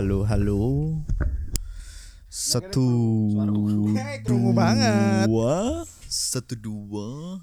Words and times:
halo, 0.00 0.24
halo. 0.24 0.60
Satu, 2.32 2.88
krungu 4.24 4.56
banget. 4.56 5.28
dua, 5.28 5.84
satu 6.08 6.56
dua, 6.56 7.36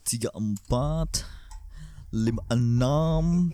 tiga 0.00 0.32
empat, 0.32 1.28
lima 2.08 2.40
enam. 2.48 3.52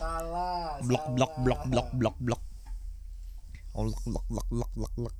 Salah. 0.00 0.80
Blok, 0.88 1.04
blok, 1.20 1.32
blok, 1.44 1.60
blok, 1.68 1.88
blok, 2.00 2.16
blok. 2.16 2.42
Oh, 3.76 3.92
blok, 3.92 4.00
blok, 4.08 4.24
blok, 4.32 4.48
blok, 4.48 4.70
blok, 4.72 4.92
blok. 4.96 5.14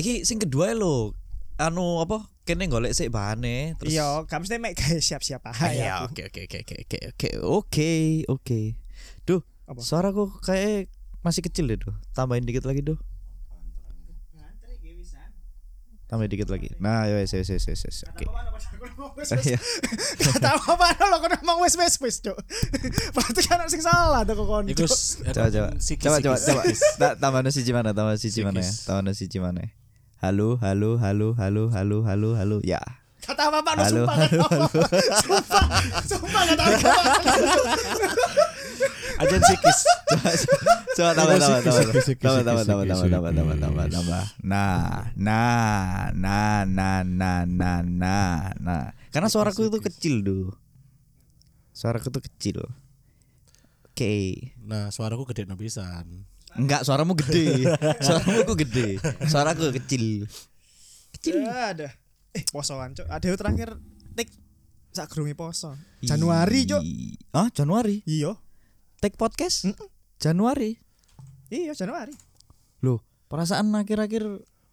Iki 0.00 0.24
sing 0.24 0.40
kedua 0.40 0.72
lo, 0.72 1.12
anu 1.56 2.00
apa? 2.00 2.24
Kene 2.46 2.70
golek 2.70 2.94
sik 2.94 3.10
bahane, 3.10 3.74
terus. 3.74 3.90
Iya, 3.90 4.22
gak 4.22 4.38
mesti 4.38 4.60
mek 4.62 4.78
gawe 4.78 5.00
siap-siap 5.02 5.42
aja. 5.50 5.66
Iya, 5.66 5.94
oke 6.06 6.30
oke 6.30 6.40
oke 6.46 6.58
oke 6.62 6.76
oke 6.86 6.98
oke 7.10 7.28
oke 7.42 7.90
oke. 8.30 8.60
Duh, 9.26 9.42
Apa? 9.66 9.80
suaraku 9.82 10.30
kayak 10.40 10.86
masih 11.26 11.42
kecil 11.42 11.66
deh 11.66 11.78
tuh. 11.80 11.90
Tambahin 12.14 12.46
dikit 12.46 12.62
lagi 12.62 12.86
duh. 12.86 12.94
Tambahin 16.06 16.30
dikit 16.30 16.46
lagi. 16.46 16.70
Nah, 16.78 17.10
ya 17.10 17.18
wes 17.18 17.34
wes 17.34 17.50
wes 17.50 17.66
wes. 17.66 17.98
Oke. 18.06 18.30
Kata 20.22 20.54
apa 20.54 20.86
lo 21.10 21.18
kok 21.18 21.34
ngomong 21.42 21.66
wes 21.66 21.74
wes 21.74 21.98
wes, 21.98 22.22
Cuk. 22.22 22.38
Berarti 23.18 23.42
kan 23.42 23.66
sing 23.66 23.82
salah 23.82 24.22
tuh 24.22 24.38
kok. 24.38 24.70
Iku 24.70 24.86
Coba 25.34 25.50
coba. 25.50 25.68
Coba 25.74 26.16
coba 26.22 26.36
coba. 26.38 26.62
sikis. 26.62 26.80
Ta- 26.94 27.18
Tambahnya 27.18 27.50
siji 27.50 27.74
mana? 27.74 27.90
Tambah 27.90 28.14
siji 28.22 28.46
mana 28.46 28.62
ya? 28.62 28.70
Tambahnya 28.86 29.18
siji 29.18 29.42
mana? 29.42 29.66
Halo, 30.16 30.56
halo, 30.64 30.96
halo, 30.96 31.36
halo, 31.36 31.68
halo, 31.68 31.96
halo, 32.08 32.28
halo. 32.40 32.56
Ya. 32.64 32.80
Kata 33.20 33.52
apa 33.52 33.70
lo 33.74 33.82
Halo, 33.84 34.02
sumpah 34.06 34.16
halo, 34.16 34.40
apa. 34.48 34.66
Sumpah, 35.26 35.64
sumpah 36.08 36.42
kata 36.48 36.62
apa. 36.62 36.90
Ajan 39.24 39.42
sikis. 39.44 39.78
Coba 40.96 41.10
coba 41.12 41.32
tambah 41.36 41.36
tambah 41.36 41.60
tambah 41.60 41.84
tambah 41.84 42.42
tambah 42.44 42.62
tambah 42.64 42.92
tambah 42.96 43.04
tambah 43.04 43.32
tambah 43.36 43.56
tambah 43.60 43.84
sikis. 43.84 43.96
tambah. 43.96 44.24
Nah, 44.40 45.12
nah, 45.20 46.08
nah, 46.16 46.64
nah, 46.64 47.00
nah, 47.04 47.40
nah, 47.44 47.80
nah, 47.84 48.36
nah. 48.56 48.82
Karena 49.12 49.28
suaraku 49.28 49.68
itu 49.68 49.84
kecil 49.84 50.24
tuh. 50.24 50.56
Suaraku 51.76 52.08
tuh 52.08 52.24
kecil. 52.24 52.64
Oke. 53.92 54.52
Nah, 54.64 54.88
suaraku 54.88 55.28
gede 55.28 55.44
no 55.44 55.60
pisan. 55.60 56.24
Enggak, 56.56 56.82
suaramu 56.82 57.12
gede. 57.12 57.68
Suaramu 58.06 58.44
kok 58.44 58.58
gede. 58.58 58.88
Suaraku 59.24 59.70
kecil. 59.76 60.24
Kecil. 61.16 61.36
Ya, 61.42 61.72
ada. 61.72 61.88
Eh, 62.32 62.44
posoan, 62.48 62.92
Cuk. 62.92 63.06
Ada 63.06 63.24
yang 63.24 63.38
terakhir 63.38 63.68
tik 64.12 64.28
sak 64.90 65.08
grungi 65.08 65.32
poso. 65.32 65.76
Januari, 66.00 66.64
Cuk. 66.64 66.80
Ih. 66.80 67.16
Ah, 67.30 67.48
Januari. 67.48 68.00
Iya. 68.04 68.36
Take 68.98 69.16
podcast. 69.16 69.68
Mm-mm. 69.68 69.88
Januari. 70.16 70.80
Iya, 71.48 71.72
Januari. 71.72 72.12
Loh, 72.80 73.00
perasaan 73.28 73.72
akhir-akhir 73.72 74.24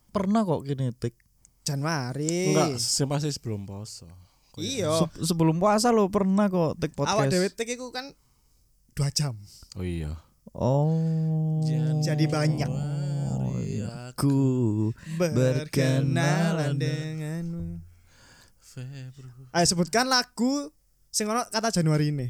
pernah 0.09 0.44
kok 0.44 0.64
gini 0.64 0.92
take. 0.95 1.20
Januari. 1.64 2.52
Enggak, 2.52 2.75
sih 2.75 3.08
masih 3.08 3.31
sebelum 3.31 3.64
poso. 3.64 4.08
Iya. 4.59 4.92
Se- 5.08 5.31
sebelum 5.31 5.58
puasa 5.58 5.90
lo 5.90 6.12
pernah 6.12 6.52
kok 6.52 6.75
take 6.75 6.92
podcast. 6.92 7.16
Awak 7.16 7.31
dhewe 7.31 7.47
tik 7.47 7.70
iku 7.73 7.88
kan 7.90 8.12
2 8.94 9.09
jam. 9.16 9.34
Oh 9.73 9.81
iya. 9.81 10.20
Oh. 10.54 11.58
Jadi 12.06 12.30
banyak. 12.30 12.70
Januari 12.70 13.82
aku 13.82 14.14
Ku 14.14 14.38
Berkenalan 15.18 16.78
denganmu. 16.78 17.82
Ayo 19.54 19.66
sebutkan 19.66 20.06
lagu 20.09 20.70
sing 21.09 21.26
ono 21.30 21.46
kata 21.50 21.74
Januari 21.74 22.14
ini. 22.14 22.30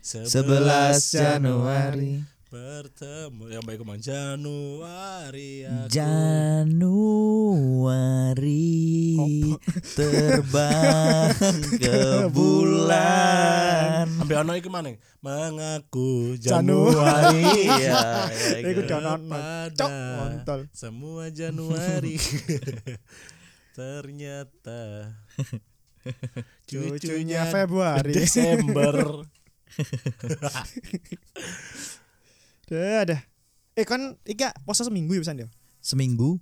11 0.00 0.32
Januari 1.12 2.24
bertemu. 2.50 3.46
Yang 3.46 3.62
baik 3.62 3.78
kemang 3.78 4.02
Januari 4.02 5.62
aku. 5.70 5.86
Januari 5.86 6.82
terbang 9.96 11.30
ke 11.78 12.26
bulan. 12.34 14.10
Ambil 14.18 14.42
ono 14.42 14.58
iki 14.58 14.66
maneh. 14.66 14.98
Mengaku 15.22 16.34
Januari. 16.42 17.46
Iku 18.66 18.82
iya. 18.82 18.88
donon 18.98 19.30
Kepada 19.30 19.70
cok 19.70 19.94
kontol. 20.18 20.66
semua 20.74 21.30
Januari. 21.30 22.18
Ternyata 23.78 25.14
Cucunya 26.66 27.46
Februari. 27.46 28.10
Desember 28.10 29.22
Dah 32.70 33.02
ada. 33.02 33.18
Eh 33.74 33.82
kan 33.82 34.14
ika 34.22 34.54
puasa 34.62 34.82
seminggu 34.82 35.12
ya 35.12 35.20
pesan 35.20 35.42
dia. 35.42 35.48
Seminggu 35.80 36.38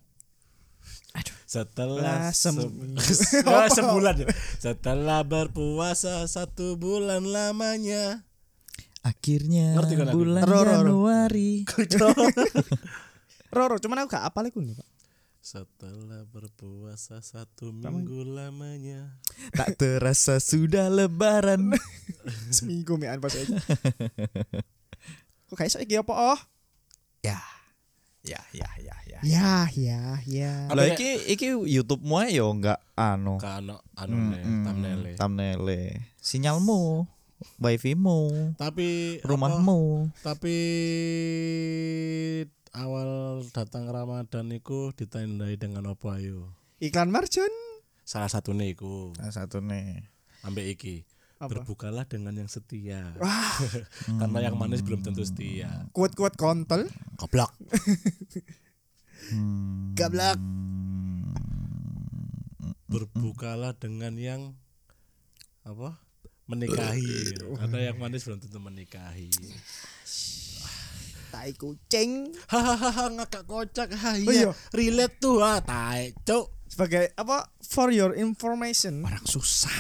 setelah 1.49 2.29
Lah, 2.29 2.31
sem- 2.31 2.61
se- 3.01 3.41
Oh, 3.43 3.65
sebulan 3.81 4.21
ya. 4.21 4.27
Setelah 4.61 5.25
berpuasa 5.25 6.29
satu 6.29 6.77
bulan 6.77 7.25
lamanya. 7.25 8.23
akhirnya 9.01 9.73
Ngerti 9.73 9.95
kan 9.97 10.09
bulan 10.13 10.43
Ro, 10.45 10.53
ro, 10.53 10.61
ro. 10.61 10.73
Januari 10.85 11.65
Roro, 13.57 13.81
cuman 13.81 14.05
aku 14.05 14.13
gak 14.13 14.29
apal 14.29 14.45
iku 14.45 14.61
nih, 14.61 14.77
Pak. 14.77 14.85
Setelah 15.41 16.29
berpuasa 16.29 17.25
satu 17.25 17.73
minggu 17.73 18.29
lamanya. 18.29 19.17
tak 19.57 19.81
terasa 19.81 20.37
sudah 20.37 20.93
lebaran 20.93 21.73
Seminggu 22.53 23.01
mian 23.01 23.17
pas 23.17 23.33
iki. 23.33 23.57
Kok 25.49 25.57
kayak 25.57 25.81
iki 25.81 25.97
apa 25.97 26.13
oh? 26.13 26.41
ya 27.25 27.41
ya 28.23 28.41
ya 28.53 28.69
ya 28.79 28.97
ya 29.09 29.19
Ya, 29.25 29.67
ya, 29.75 30.21
ya. 30.29 30.53
lah 30.71 30.85
iki 30.95 31.33
iki 31.33 31.51
YouTube 31.67 32.05
mu 32.07 32.23
ya 32.23 32.45
enggak 32.47 32.79
anu 32.95 33.41
Kano 33.41 33.83
anu 33.99 34.15
ne, 34.15 34.39
Mm-mm. 34.39 34.63
thumbnail-e. 34.63 35.13
thumbnail-e. 35.19 35.81
sinyalmu 36.23 37.09
wifi-mu 37.59 38.55
Tapi 38.55 39.19
apa, 39.19 39.27
rumahmu 39.27 40.11
tapi 40.23 40.57
awal 42.77 43.43
datang 43.51 43.89
Ramadan 43.91 44.53
iku 44.55 44.95
ditandai 44.95 45.59
dengan 45.59 45.89
apa 45.91 46.19
ayo? 46.21 46.55
Iklan 46.79 47.11
marjan. 47.11 47.51
Salah 48.07 48.31
satu 48.31 48.55
iku 48.55 49.13
salah 49.19 49.35
satu 49.35 49.59
nih 49.59 50.07
ambek 50.47 50.79
iki. 50.79 50.95
Apa? 51.39 51.63
Berbukalah 51.63 52.03
dengan 52.03 52.35
yang 52.35 52.51
setia. 52.51 53.15
Wah, 53.17 53.55
Karena 54.21 54.39
yang 54.43 54.59
manis 54.59 54.83
belum 54.83 55.01
tentu 55.01 55.23
setia. 55.23 55.87
kuat-kuat 55.93 56.35
kontol. 56.35 56.87
Goblok. 57.17 57.55
Hmm. 59.29 59.93
Gablak. 59.93 60.41
Berbukalah 62.89 63.77
dengan 63.77 64.17
yang 64.17 64.57
apa? 65.61 66.01
Menikahi. 66.49 67.37
Karena 67.53 67.93
yang 67.93 68.01
manis 68.01 68.25
belum 68.25 68.41
tentu 68.41 68.57
menikahi. 68.57 69.29
Tai 71.29 71.51
kucing. 71.53 72.33
Hahaha 72.49 73.13
ngakak 73.13 73.45
kocak. 73.45 73.93
Ha, 73.93 74.17
Oh 74.17 74.33
iya. 74.33 74.49
iya. 74.49 74.51
Relate 74.73 75.21
tuh 75.21 75.45
ah, 75.45 75.61
tai, 75.61 76.17
cuk. 76.25 76.49
Sebagai 76.65 77.13
apa? 77.13 77.53
For 77.61 77.93
your 77.93 78.17
information. 78.17 79.05
orang 79.05 79.29
susah 79.29 79.77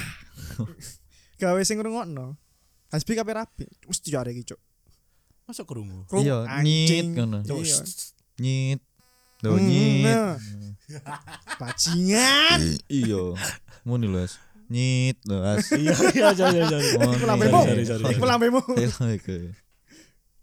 Gawe 1.38 1.60
sing 1.62 1.78
ngrungokno. 1.78 2.34
Hasbi 2.90 3.14
kabeh 3.14 3.34
rapi. 3.34 3.64
Mesti 3.86 4.08
jare 4.10 4.30
iki, 4.32 4.54
Cuk. 4.54 4.60
Masa 5.46 5.64
kerungu? 5.64 6.04
Krung, 6.04 6.24
iya 6.24 6.44
nyit 6.60 7.08
ngono 7.08 7.40
Iya. 7.40 7.80
nyit 8.36 8.80
do 9.40 9.56
Hmm, 9.56 9.64
nyit 9.64 10.04
nah. 10.04 10.36
Bajingan. 11.56 12.60
iya 12.92 13.22
ngono 13.88 14.04
lho 14.04 14.20
As. 14.20 14.36
nyit 14.68 15.16
lho 15.24 15.40
as 15.40 15.64
Iya, 15.72 15.94
iya, 16.12 16.28
iya, 16.36 16.46
iya, 16.52 16.78
iya. 16.84 17.00
Iku 17.16 17.24
lambemu. 17.24 17.60
Iku 18.12 18.24
lambemu. 18.28 18.60
Iya. 18.76 19.56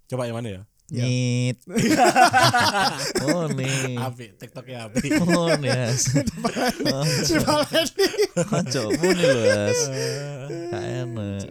Coba 0.09 0.25
yang 0.25 0.37
mana 0.41 0.49
ya? 0.49 0.61
Iya. 0.85 1.01
nyit 1.01 1.57
oh 3.25 3.49
nih 3.49 3.97
Api, 3.97 4.37
TikToknya 4.37 4.85
api. 4.85 5.07
oh 5.25 5.49
Si 7.25 7.35
Valeni. 7.41 8.07
Kocok 8.37 8.89
muni 9.01 9.25
lho 9.25 9.41
as 9.65 9.81
gak 10.69 10.83
enak 10.85 11.41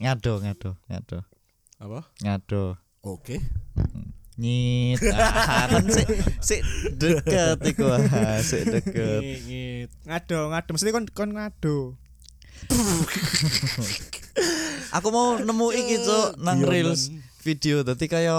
ngado 0.00 0.32
ngado 0.40 0.70
ngado 0.88 1.18
Apa? 1.76 2.00
ngado 2.24 2.80
Oke. 3.04 3.44
nyit 4.40 5.00
ah, 5.12 5.68
kan 5.68 5.84
sik 5.92 6.08
sik 6.40 6.60
deket 6.96 7.60
iku 7.60 7.88
ah 7.92 8.40
sik 8.40 8.64
deket 8.72 9.20
Ngit. 9.20 9.88
Ngado, 10.08 10.48
ngado. 10.52 10.70
Mesti 10.72 10.92
kon 10.96 11.04
kon 11.12 11.30
ngado. 11.36 11.96
aku 14.96 15.08
mau 15.12 15.36
nemu 15.36 15.66
iki 15.76 16.00
cuk 16.00 16.40
nang 16.40 16.60
Bionan. 16.64 16.72
reels 16.72 17.12
video 17.46 17.86
dadi 17.86 18.10
kaya 18.10 18.34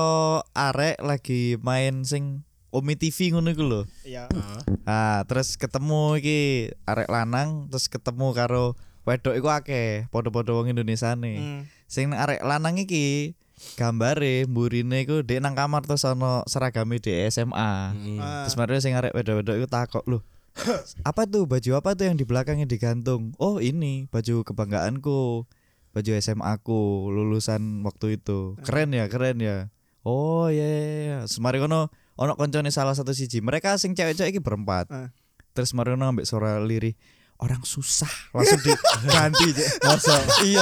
arek 0.52 1.00
lagi 1.00 1.56
main 1.64 2.04
sing 2.04 2.44
Omi 2.76 3.00
TV 3.00 3.32
ngono 3.32 3.56
iku 3.56 3.64
lho 3.64 3.82
Iya. 4.04 4.28
Ah, 4.36 4.60
ah 4.84 5.20
terus 5.24 5.56
ketemu 5.56 6.20
iki 6.20 6.40
arek 6.84 7.08
lanang 7.08 7.72
terus 7.72 7.88
ketemu 7.88 8.36
karo 8.36 8.76
wedok 9.08 9.40
iku 9.40 9.48
akeh 9.48 10.12
padha-padha 10.12 10.52
wong 10.52 10.68
Indonesia 10.76 11.16
nih 11.16 11.40
Hmm. 11.40 11.62
Sing 11.88 12.12
arek 12.12 12.44
lanang 12.44 12.76
iki 12.76 13.32
gambare 13.80 14.44
mburine 14.44 15.08
iku 15.08 15.24
dek 15.24 15.40
nang 15.40 15.56
kamar 15.56 15.88
terus 15.88 16.04
ono 16.04 16.44
seragame 16.44 17.00
di 17.00 17.16
SMA. 17.32 17.96
Mm. 17.96 18.20
Ah. 18.20 18.44
Terus 18.44 18.60
mari 18.60 18.84
sing 18.84 19.00
arek 19.00 19.16
wedok-wedok 19.16 19.56
iku 19.56 19.68
takok 19.72 20.04
loh. 20.04 20.22
apa 21.10 21.24
tuh 21.24 21.48
baju 21.48 21.80
apa 21.80 21.96
tuh 21.96 22.12
yang 22.12 22.20
di 22.20 22.28
belakangnya 22.28 22.68
digantung? 22.68 23.32
Oh 23.40 23.64
ini 23.64 24.12
baju 24.12 24.44
kebanggaanku, 24.44 25.48
baju 25.98 26.12
SMA 26.22 26.54
ku 26.62 27.10
lulusan 27.10 27.82
waktu 27.82 28.22
itu. 28.22 28.54
Keren 28.62 28.94
ya, 28.94 29.10
keren 29.10 29.42
ya. 29.42 29.74
Oh 30.06 30.46
iya, 30.54 30.62
iya, 30.62 30.86
iya. 31.02 31.18
Semari 31.26 31.58
kono 31.58 31.90
ono 32.14 32.38
koncone 32.38 32.70
salah 32.70 32.94
satu 32.94 33.18
siji. 33.18 33.42
Mereka 33.42 33.82
sing 33.82 33.98
cewek-cewek 33.98 34.38
iki 34.38 34.42
berempat. 34.46 34.86
Ah. 34.94 35.10
Terus 35.58 35.74
mari 35.74 35.98
kono 35.98 36.06
ambek 36.06 36.30
suara 36.30 36.62
lirih 36.62 36.94
orang 37.42 37.66
susah 37.66 38.10
langsung 38.30 38.62
diganti. 38.62 39.50
Masa 39.86 40.14
iya 40.46 40.62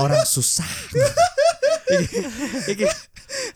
orang 0.00 0.24
susah 0.24 0.68
iki, 1.88 2.20
iki, 2.72 2.84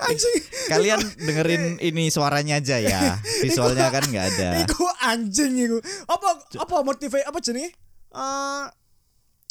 Anjing. 0.00 0.40
kalian 0.72 1.00
dengerin 1.20 1.76
ini 1.84 2.08
suaranya 2.08 2.60
aja 2.60 2.80
ya 2.80 3.20
visualnya 3.44 3.92
kan 3.92 4.04
nggak 4.08 4.26
ada 4.36 4.48
Iku 4.64 4.84
anjing 5.04 5.52
iku. 5.58 5.78
Apa 6.08 6.28
apa 6.60 6.74
motivasi 6.80 7.24
apa 7.24 7.38
jenenge? 7.44 7.76
Eh 8.12 8.64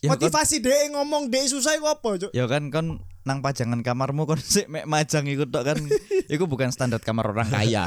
Ya, 0.01 0.09
kan- 0.09 0.17
motivasi 0.17 0.65
dhek 0.65 0.97
ngomong 0.97 1.29
dhek 1.29 1.45
susah 1.45 1.77
iku 1.77 1.85
apa, 1.85 2.09
Cuk? 2.17 2.31
ya 2.33 2.49
kan 2.49 2.73
kon 2.73 3.05
nang 3.21 3.45
pajangan 3.45 3.85
kamarmu 3.85 4.25
kon 4.25 4.41
sik 4.41 4.65
mek 4.65 4.89
majang 4.89 5.29
iku 5.29 5.45
tok 5.45 5.61
kan 5.61 5.77
iku 6.25 6.49
bukan 6.49 6.73
standar 6.73 6.97
kamar 6.97 7.29
orang 7.29 7.45
kaya 7.53 7.85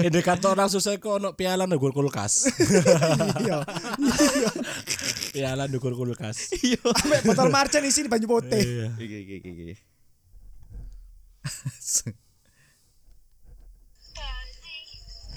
Indikator 0.00 0.56
orang 0.56 0.72
susah 0.72 0.96
kok 0.96 1.20
ono 1.20 1.36
piala 1.36 1.68
ndukur 1.68 1.92
kulkas. 1.92 2.48
Iya. 3.44 3.60
piala 5.36 5.68
ndukur 5.68 5.92
kulkas. 5.92 6.48
iya 6.64 6.80
Ambek 6.80 7.20
botol 7.28 7.52
marjan 7.52 7.84
isi 7.84 8.08
di 8.08 8.08
banyu 8.08 8.24
putih. 8.24 8.64
Iya. 8.64 8.88
iki 8.96 9.16
iki 9.20 9.34
iki, 9.44 9.50
iki 9.52 9.74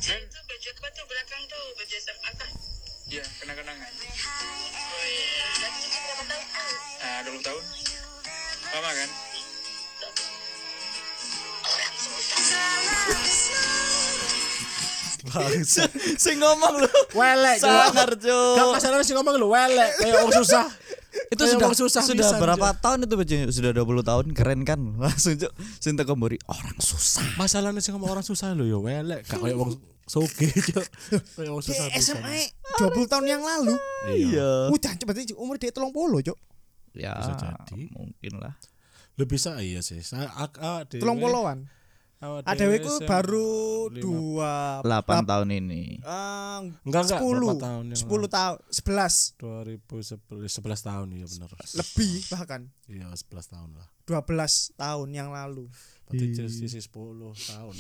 Itu 0.02 0.40
baju 0.40 0.70
apa 0.72 0.88
tuh 0.96 1.06
belakang 1.06 1.42
tuh 1.52 1.64
baju 1.76 1.96
kan? 2.00 2.52
Iya, 3.12 3.24
kenang-kenangan. 3.44 3.92
Oh 3.92 5.04
iya. 5.04 5.48
Nah, 7.02 7.20
20 7.28 7.44
tahun. 7.44 7.64
Lama 8.72 8.92
kan? 8.96 9.10
Bangsa. 15.22 15.86
sing 16.18 16.42
ngomong 16.42 16.82
lu 16.82 16.90
Welek, 17.14 17.62
Cuk. 17.62 17.70
sangar 17.70 18.10
Gak 18.18 18.26
Cuk. 18.26 18.72
masalah 18.74 19.06
sih 19.06 19.14
ngomong 19.14 19.36
lu 19.38 19.48
welek 19.48 19.92
kayak 20.02 20.18
orang 20.18 20.34
susah. 20.34 20.66
itu 21.30 21.38
Kayak 21.38 21.52
sudah 21.54 21.68
orang 21.68 21.78
susah 21.78 22.02
sudah 22.02 22.26
pisan, 22.26 22.40
berapa 22.42 22.68
Cuk. 22.74 22.80
tahun 22.82 22.98
itu 23.06 23.16
baju 23.20 23.36
sudah 23.54 23.72
20 23.76 24.10
tahun 24.10 24.26
keren 24.34 24.60
kan 24.66 24.80
langsung 25.04 25.38
cuk 25.38 25.52
sing 25.78 25.94
teko 25.94 26.18
mburi 26.18 26.42
orang 26.50 26.74
susah 26.82 27.22
Masalahnya 27.38 27.80
sih 27.80 27.94
ngomong 27.94 28.10
orang 28.10 28.26
susah 28.26 28.58
lo 28.58 28.66
ya 28.66 28.82
welek. 28.82 29.22
Gak 29.24 29.38
kayak 29.38 29.56
orang 29.56 29.78
Soge 30.10 30.48
cok. 30.74 30.88
SMA 32.02 32.38
oh, 32.82 32.90
puluh 32.92 33.06
gitu. 33.06 33.12
tahun 33.12 33.26
yang 33.28 33.44
lalu. 33.44 33.76
Iya. 34.10 34.16
iya. 34.16 34.50
Udah 34.74 34.94
cepat 34.98 35.16
umur 35.38 35.56
dia 35.62 35.72
30 35.74 35.92
cok. 35.92 36.38
Ya. 36.98 37.14
Bisa 37.20 37.34
jadi. 37.38 37.90
Mungkin 37.96 38.34
lah. 38.40 38.54
Lebih 39.20 39.38
saya 39.38 39.62
iya 39.62 39.82
sih. 39.84 40.02
Saya 40.02 40.32
ah, 40.32 40.50
ah, 40.60 40.80
ak, 40.84 40.98
Tolong 40.98 41.20
poloan 41.20 41.68
Adewe 42.22 42.78
dewe 42.78 42.78
ku 42.80 42.94
baru 43.04 43.50
lima- 43.90 44.86
2 44.86 44.86
8 44.86 45.26
tahun 45.26 45.48
ini 45.52 45.98
Eh, 45.98 46.60
Enggak, 46.86 47.02
enggak, 47.10 47.18
10 47.18 47.34
berapa 47.42 47.58
tahun 47.58 47.84
yang 47.90 47.98
10 47.98 48.30
tahun 48.30 48.58
11 48.70 49.42
2011 49.42 50.54
11 50.54 50.62
tahun 50.84 51.08
iya 51.12 51.26
benar. 51.28 51.50
lebih 51.76 52.14
bahkan 52.30 52.62
Iya 52.86 53.08
11 53.10 53.26
tahun 53.48 53.70
lah. 53.74 53.88
12 54.06 54.22
tahun 54.76 55.08
yang 55.10 55.30
lalu 55.30 55.66
Berarti 56.06 56.46
sisi 56.46 56.78
10 56.78 56.92
tahun. 57.34 57.74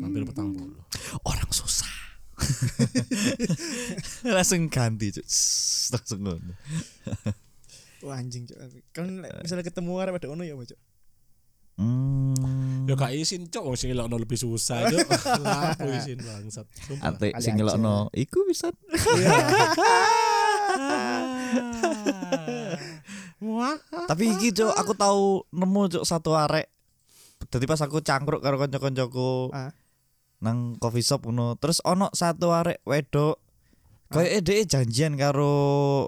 Hampir 0.00 0.22
petang 0.26 0.50
puluh. 0.50 0.82
orang 1.22 1.48
susah 1.48 1.88
langsung 4.26 4.66
ganti 4.66 5.12
cuk 5.12 5.26
langsung 5.90 6.20
ngono 6.20 6.52
Wah 8.02 8.18
anjing 8.18 8.44
Cuk. 8.44 8.58
kan 8.90 9.06
misalnya 9.38 9.62
ketemu 9.62 9.92
arek 9.96 10.18
pada 10.18 10.26
ono 10.28 10.42
ya 10.42 10.58
Cuk. 10.58 10.74
Hmm. 11.76 12.84
Ya 12.84 12.94
gak 12.94 13.12
izin 13.12 13.46
cok 13.46 13.62
wong 13.62 13.76
sing 13.76 13.92
ngelokno 13.92 14.16
lebih 14.16 14.36
susah 14.36 14.84
cok. 14.84 15.06
Lapo 15.44 15.86
izin 15.88 16.18
bangsat. 16.18 16.66
Ate 16.98 17.32
sing 17.38 17.54
ngelokno 17.56 18.10
iku 18.12 18.44
bisa 18.44 18.68
Wah. 23.42 23.74
tapi 24.06 24.30
iki 24.30 24.54
cuk 24.54 24.70
aku 24.70 24.94
tahu 24.94 25.42
nemu 25.50 25.90
cuk 25.90 26.04
satu 26.06 26.38
arek 26.38 26.70
Jadi 27.50 27.64
pas 27.66 27.82
aku 27.82 27.98
cangkruk 27.98 28.38
karo 28.38 28.54
kanca-kancaku 28.54 29.50
Ah. 29.50 29.74
nang 30.38 30.78
coffee 30.78 31.02
shop 31.02 31.26
ngono. 31.26 31.58
Terus 31.58 31.82
ono 31.82 32.06
satu 32.14 32.54
arek 32.54 32.78
wedok 32.86 33.42
Kayak 34.08 34.44
dhek 34.46 34.60
janjian 34.70 35.18
karo 35.18 36.06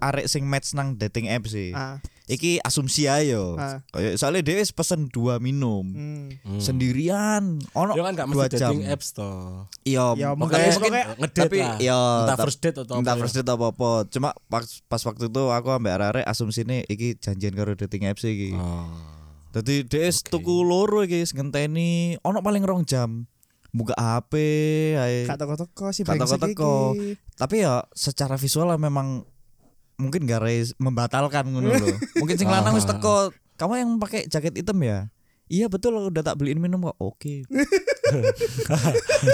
arek 0.00 0.26
sing 0.26 0.48
match 0.48 0.72
nang 0.72 0.94
dating 0.96 1.26
app 1.28 1.44
sih. 1.44 1.74
Ah, 1.76 1.98
Iki 2.22 2.62
asumsi 2.62 3.10
ae 3.10 3.34
yo. 3.34 3.58
Ah. 3.58 3.82
Kayak 3.90 4.14
soalnya 4.14 4.42
dia 4.42 4.62
pesen 4.64 5.10
dua 5.10 5.36
minum. 5.36 5.82
hmm. 5.82 6.58
Sendirian. 6.58 7.58
Ono 7.72 7.92
Ya 7.92 8.02
kan 8.02 8.12
gak 8.14 8.28
dua 8.30 8.46
mesti 8.46 8.56
jam. 8.56 8.70
dating 8.70 8.84
apps 8.86 9.08
toh. 9.12 9.66
Iya, 9.82 10.14
Ya, 10.14 10.28
mungkin, 10.32 10.54
makanya- 10.54 10.74
mungkin 10.78 10.92
ngedate 11.18 11.40
tapi 11.42 11.58
lah. 11.60 11.76
ya 11.78 11.98
entah 12.24 12.38
first 12.38 12.60
date 12.60 12.78
atau 12.78 12.94
entah 12.96 13.16
first 13.16 13.34
date 13.34 13.48
apa 13.48 13.66
apa. 13.68 13.90
Cuma 14.06 14.30
pas, 14.46 14.64
pas 14.86 15.02
waktu 15.02 15.24
itu 15.26 15.42
aku 15.44 15.68
ambek 15.68 15.92
arek 15.92 16.24
asumsine 16.24 16.86
iki 16.86 17.18
janjian 17.18 17.52
karo 17.52 17.74
dating 17.74 18.06
apps 18.06 18.22
iki. 18.22 18.54
Oh. 18.54 18.86
Dadi 19.52 19.84
DS 19.84 20.24
Oke. 20.24 20.30
tuku 20.32 20.62
loro 20.62 21.02
iki 21.02 21.26
ngenteni 21.28 22.16
ono 22.20 22.38
paling 22.40 22.62
rong 22.62 22.86
jam. 22.86 23.26
Buka 23.68 23.96
HP 23.96 24.32
ae. 24.94 25.24
Gak 25.24 25.40
toko-toko 25.40 25.90
sih 25.90 26.04
brengsek 26.04 26.36
toko-toko. 26.36 26.92
Tapi 27.34 27.56
ya 27.60 27.82
secara 27.90 28.36
visual 28.36 28.68
memang 28.76 29.24
mungkin 29.96 30.24
gak 30.24 30.42
res 30.42 30.72
membatalkan 30.76 31.48
ngono 31.48 31.72
loh. 31.72 31.96
Mungkin 32.20 32.36
sing 32.36 32.48
lanang 32.48 32.74
wis 32.74 32.84
teko, 32.84 33.30
kamu 33.54 33.72
yang 33.78 33.90
pakai 33.96 34.26
jaket 34.26 34.56
hitam 34.56 34.78
ya? 34.80 35.10
Iya 35.46 35.68
betul 35.68 35.98
udah 35.98 36.22
tak 36.22 36.40
beliin 36.40 36.58
minum 36.58 36.80
kok. 36.82 36.96
Oke. 36.98 37.44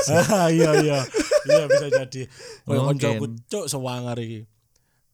Ah, 0.08 0.48
iya 0.50 0.70
iya. 0.78 0.98
Iya 1.46 1.64
bisa 1.66 1.86
jadi. 1.90 2.22
Mungkin. 2.62 2.84
koncoku 2.94 3.26
cuk 3.48 3.64
sewangar 3.66 4.18
iki. 4.20 4.46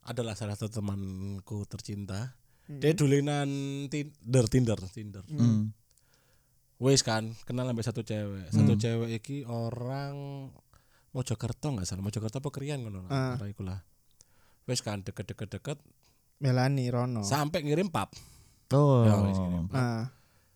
Adalah 0.05 0.37
salah 0.37 0.53
satu 0.53 0.81
temanku 0.81 1.65
tercinta. 1.65 2.37
Dia 2.65 2.93
dulinan 2.93 3.49
Tinder, 3.89 4.45
Tinder, 4.49 4.79
Tinder. 4.89 5.25
Hmm. 5.29 5.73
Wes 6.77 7.01
kan 7.01 7.33
kenal 7.45 7.69
sampai 7.69 7.85
satu 7.85 8.01
cewek. 8.05 8.53
Satu 8.53 8.77
cewek 8.77 9.11
iki 9.17 9.45
orang 9.45 10.49
Mojokerto 11.15 11.73
nggak 11.73 11.87
salah. 11.87 12.03
Mojokerto 12.03 12.43
apa 12.43 12.51
Krian 12.51 12.83
ngono 12.83 13.07
Ah. 13.09 13.39
lah. 13.39 13.81
Wes 14.65 14.81
kan 14.81 15.01
deket-deket-deket 15.01 15.77
Melani 16.41 16.89
Rono. 16.89 17.21
sampai 17.23 17.63
ngirim 17.63 17.89
pap. 17.89 18.13
Oh. 18.71 19.05
Ya, 19.05 19.15
wes 19.21 19.37
ngirim 19.37 19.67
pap. 19.69 19.77
Ah, 19.77 20.05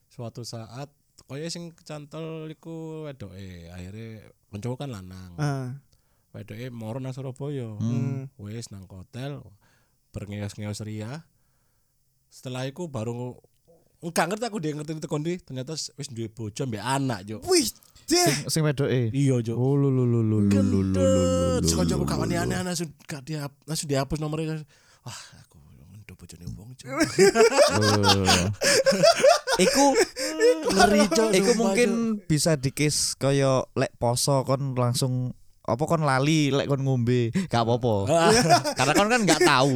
Suatu 0.09 0.43
saat 0.43 0.89
koyo 1.25 1.45
sing 1.47 1.71
kecantol 1.71 2.49
iku 2.49 3.05
wedoke. 3.05 3.69
Akhirnya 3.69 4.25
koncoku 4.49 4.77
kan 4.77 4.91
lanang. 4.91 5.33
ah. 5.37 5.77
Wedoke 6.33 6.69
moro 6.69 6.99
nang 6.99 7.13
Surabaya. 7.13 7.77
Hmm. 7.77 8.27
Wes 8.37 8.69
nang 8.69 8.85
hotel 8.85 9.45
berngeos-ngeos 10.11 10.83
ria. 10.83 11.25
Setelah 12.29 12.65
itu 12.65 12.85
baru 12.85 13.37
enggak 13.99 14.27
ngerti 14.31 14.45
aku 14.47 14.59
dia 14.59 14.73
ngerti 14.73 15.01
tekan 15.01 15.23
di 15.23 15.37
ternyata 15.39 15.73
wis 15.75 16.09
duwe 16.09 16.29
bojo 16.29 16.65
mbek 16.65 16.81
anak 16.81 17.25
yo. 17.25 17.41
Wih, 17.45 17.69
Sing 18.09 18.49
sing 18.49 18.63
wedoke. 18.65 19.13
Iya, 19.13 19.37
Cuk. 19.45 19.57
Oh 19.57 19.77
lu 19.77 19.93
lu 19.93 20.09
lu 20.09 20.25
lu 20.25 20.41
lu 20.49 20.61
lu 20.65 20.81
lu. 20.81 21.01
Sekojo 21.61 22.01
kok 22.03 22.09
kawane 22.09 22.41
aneh-aneh 22.41 22.73
gak 23.05 23.23
dihapus 23.85 24.19
nomornya. 24.19 24.57
Kan. 24.57 24.65
Wah, 25.05 25.21
aku 25.45 25.61
mendo 25.93 26.17
bojone 26.17 26.45
nih 26.49 26.57
Cuk. 26.57 26.89
Oh. 26.89 28.49
Iku 29.59 29.85
ngeri, 30.71 31.01
Iku 31.37 31.51
mungkin 31.59 32.23
bisa 32.25 32.55
dikis 32.55 33.19
kaya 33.19 33.67
lek 33.75 33.93
poso 33.99 34.47
kon 34.47 34.73
langsung 34.79 35.35
apa 35.69 35.83
kon 35.85 36.01
lali 36.01 36.49
lek 36.49 36.65
kon 36.65 36.81
ngombe 36.81 37.29
gak 37.47 37.63
apa-apa 37.63 37.95
karena 38.79 38.93
kon 38.93 39.09
kan 39.09 39.21
nggak 39.23 39.43
tahu 39.43 39.73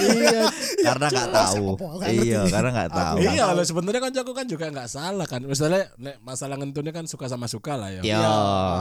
Iya. 0.00 0.42
karena 0.82 1.06
nggak 1.08 1.28
tahu 1.30 1.64
iya 2.08 2.40
karena 2.46 2.68
nggak 2.70 2.90
tahu 2.90 3.16
Iya, 3.20 3.44
lah 3.50 3.64
sebenarnya 3.64 4.00
kancaku 4.00 4.32
kan 4.32 4.46
juga 4.46 4.66
nggak 4.68 4.88
salah 4.88 5.24
kan. 5.24 5.40
Misalnya 5.42 5.92
nek 5.96 6.20
masalah 6.20 6.56
ngentunnya 6.56 6.90
kan 6.90 7.04
suka 7.04 7.26
sama 7.26 7.46
suka 7.46 7.76
lah 7.76 7.90
ya. 7.90 8.02
ya 8.02 8.20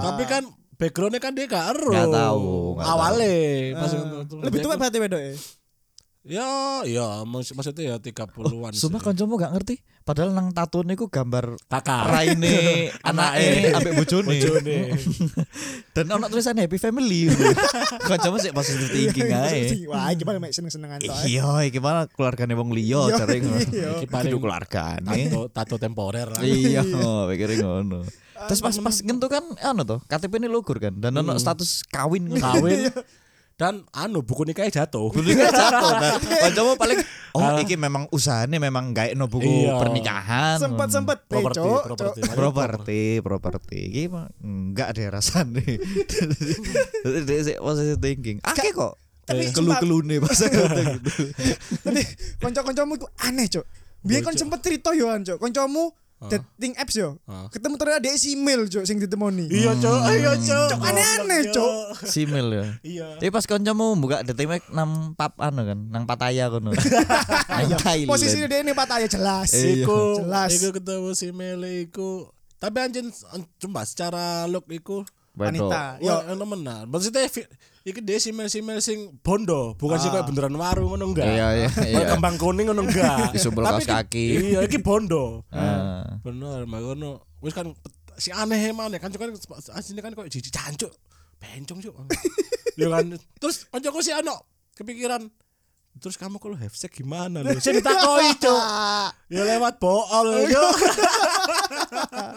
Tapi 0.02 0.24
kan 0.26 0.44
backgroundnya 0.76 1.20
kan 1.20 1.36
dia 1.36 1.46
gak 1.46 1.76
ero. 1.76 1.92
Nggak 1.92 2.10
tahu. 2.10 2.48
Awalnya 2.80 3.36
pas 3.76 3.92
Ah. 3.92 4.24
Lebih 4.42 4.60
tua 4.60 4.74
berarti 4.76 4.98
wedoke. 4.98 5.34
Ya, 6.20 6.44
ya 6.84 7.24
mak- 7.24 7.48
maksudnya 7.50 7.84
ya 7.86 7.98
30-an. 7.98 8.76
Sumpah 8.76 9.00
sih. 9.00 9.06
kancamu 9.08 9.40
gak 9.40 9.56
ngerti. 9.56 9.80
Padahal 10.04 10.36
nang 10.36 10.52
tato 10.52 10.84
niku 10.84 11.08
gambar 11.08 11.56
kakak. 11.64 12.02
raine 12.06 12.92
anake 13.08 13.72
ambek 13.72 13.94
bojone. 13.96 14.28
Bojone. 14.30 14.78
Dan 15.96 16.12
ono 16.12 16.28
tulisannya 16.28 16.68
happy 16.68 16.76
family. 16.76 17.32
kancamu 18.10 18.36
sih 18.36 18.52
positive 18.52 18.90
thinking 18.90 19.32
ae. 19.32 19.88
Wah, 19.88 20.12
gimana 20.12 20.44
mek 20.44 20.52
seneng-senengan 20.52 21.00
to. 21.00 21.08
ae. 21.08 21.24
Iya, 21.32 21.64
iki 21.64 21.80
malah 21.80 22.04
keluargane 22.06 22.52
wong 22.52 22.76
liya 22.76 23.00
Iya, 23.06 23.16
jare 23.16 23.36
ngono. 23.40 23.58
iya. 23.64 23.90
Iki 23.96 24.06
paling 24.06 24.34
keluargane. 24.36 25.20
tato, 25.24 25.42
tato 25.48 25.76
temporer 25.78 26.28
lah. 26.28 26.44
Iya, 26.44 26.84
pikirnya 27.32 27.64
ngono. 27.64 28.04
Terus 28.40 28.60
pas 28.60 28.76
pas 28.76 28.96
ngentu 28.98 29.28
kan 29.28 29.44
anu 29.62 29.84
to, 29.84 29.98
KTP 30.06 30.36
ini 30.38 30.48
lugur 30.48 30.80
kan 30.80 30.96
dan 30.96 31.16
ono 31.16 31.36
status 31.36 31.84
kawin. 31.86 32.28
Kawin. 32.34 32.92
Dan 33.60 33.84
anu 33.92 34.24
buku 34.24 34.48
nikahnya 34.48 34.72
jatuh. 34.80 35.12
Buku 35.12 35.20
kan 35.28 35.52
jatuh. 35.68 35.92
Nah, 35.92 36.16
kancamu 36.16 36.72
paling 36.74 37.00
oh 37.30 37.60
iki 37.60 37.76
memang 37.76 38.08
usahane 38.10 38.56
memang 38.56 38.96
gawe 38.96 39.12
no 39.14 39.28
buku 39.28 39.68
Iya. 39.68 39.76
pernikahan. 39.76 40.56
Sempet-sempet 40.58 41.18
eh, 41.22 41.30
Properti, 41.30 41.60
Cok, 41.60 41.84
properti. 41.86 42.20
Cok. 42.24 42.34
properti 42.34 43.02
properti 43.20 43.78
iki 43.84 44.04
mah 44.08 44.32
enggak 44.40 44.96
ada 44.96 45.04
rasane 45.14 45.60
jadi 47.00 47.20
dia 47.22 47.40
sih 47.44 47.56
positive 47.58 48.00
thinking 48.00 48.40
akeh 48.42 48.72
kok 48.72 48.96
Tapi 49.22 49.52
kelu 49.52 49.72
kelune 49.78 50.16
pas 50.18 50.34
Tapi 51.86 52.02
kanca-kancamu 52.40 52.96
itu 52.96 53.08
aneh, 53.20 53.46
Cok. 53.46 53.66
Biar 54.00 54.24
kon 54.24 54.34
sempet 54.34 54.60
cerita 54.60 54.90
yo 54.92 55.06
an, 55.06 55.22
Cok. 55.22 55.38
Kancamu 55.38 55.94
dating 56.28 56.76
apps 56.76 56.96
yo. 56.96 57.16
Ketemu 57.48 57.80
ternyata 57.80 58.04
dia 58.04 58.12
si 58.14 58.36
email, 58.36 58.68
Cok, 58.68 58.84
sing 58.84 59.00
ditemoni. 59.00 59.48
Iya, 59.48 59.72
Cok. 59.72 60.00
Iya, 60.12 60.32
Cok. 60.36 60.68
Cok, 60.68 60.80
aneh-aneh, 60.84 61.42
Cok. 61.50 61.86
simil 62.04 62.48
ya 62.52 62.66
Iya. 62.82 63.08
tapi 63.16 63.30
pas 63.30 63.46
kancamu 63.46 63.96
buka 63.96 64.20
detik 64.24 64.48
mek 64.48 64.64
nang 64.72 65.16
pap 65.16 65.40
anu 65.40 65.64
kan 65.64 65.80
nang 65.88 66.04
Pattaya 66.04 66.52
kono 66.52 66.76
Thailand. 67.80 68.10
Posisinya 68.10 68.48
dia 68.48 68.60
ini 68.60 68.74
patah 68.76 69.00
ya 69.00 69.08
jelas. 69.08 69.52
Iya. 69.56 69.88
Iku, 69.88 70.24
Jelas. 70.24 70.50
iku 70.52 70.68
ketemu 70.74 71.10
si 71.16 71.28
Mele 71.32 71.88
iku. 71.88 72.28
Tapi 72.60 72.78
anjing 72.84 73.08
cuma 73.56 73.88
secara 73.88 74.44
look 74.46 74.68
iku. 74.68 75.08
Wanita. 75.40 76.04
Yo, 76.04 76.12
Yo, 76.28 76.36
menar. 76.44 76.84
Maksudnya 76.84 77.24
iki 77.90 78.02
dia 78.06 78.22
si 78.22 78.30
Mel 78.30 78.48
si 78.48 78.62
Mel 78.62 78.80
sing 78.80 79.18
bondo, 79.26 79.74
bukan 79.76 79.98
sih 79.98 80.14
kayak 80.14 80.30
beneran 80.30 80.56
warung 80.56 80.94
ngono 80.94 81.12
enggak. 81.12 81.26
Iya, 81.26 81.48
iya, 81.66 81.70
iya. 81.90 82.06
kembang 82.14 82.38
kuning 82.38 82.70
ngono 82.70 82.86
enggak. 82.86 83.30
Disumbel 83.34 83.66
Tapi 83.66 83.84
kaos 83.84 83.88
kaki. 83.90 84.26
Iya, 84.54 84.60
iki 84.70 84.80
bondo. 84.80 85.44
Ah. 85.50 86.22
Bener, 86.22 86.70
makono 86.70 87.26
wis 87.42 87.58
kan 87.58 87.74
si 88.20 88.30
aneh 88.30 88.70
emang 88.70 88.94
kan 88.96 89.10
kan 89.10 89.30
aslinya 89.74 90.02
kan 90.06 90.14
kok 90.14 90.30
jiji 90.30 90.54
jancuk. 90.54 90.94
Bencong 91.42 91.80
cuk. 91.82 91.96
ya 92.80 92.88
kan. 92.94 93.18
Terus 93.42 93.66
kancaku 93.74 94.00
si 94.06 94.14
ano 94.14 94.38
kepikiran 94.78 95.28
Terus 95.96 96.16
kamu 96.16 96.38
kalau 96.38 96.54
have 96.54 96.72
sex 96.72 96.92
gimana 96.92 97.42
lu? 97.44 97.58
Saya 97.58 97.78
ditakoi, 97.78 98.30
Cuk. 98.38 98.62
Ya 99.28 99.42
lewat 99.44 99.78
bool, 99.78 100.06
Cuk. 100.48 100.76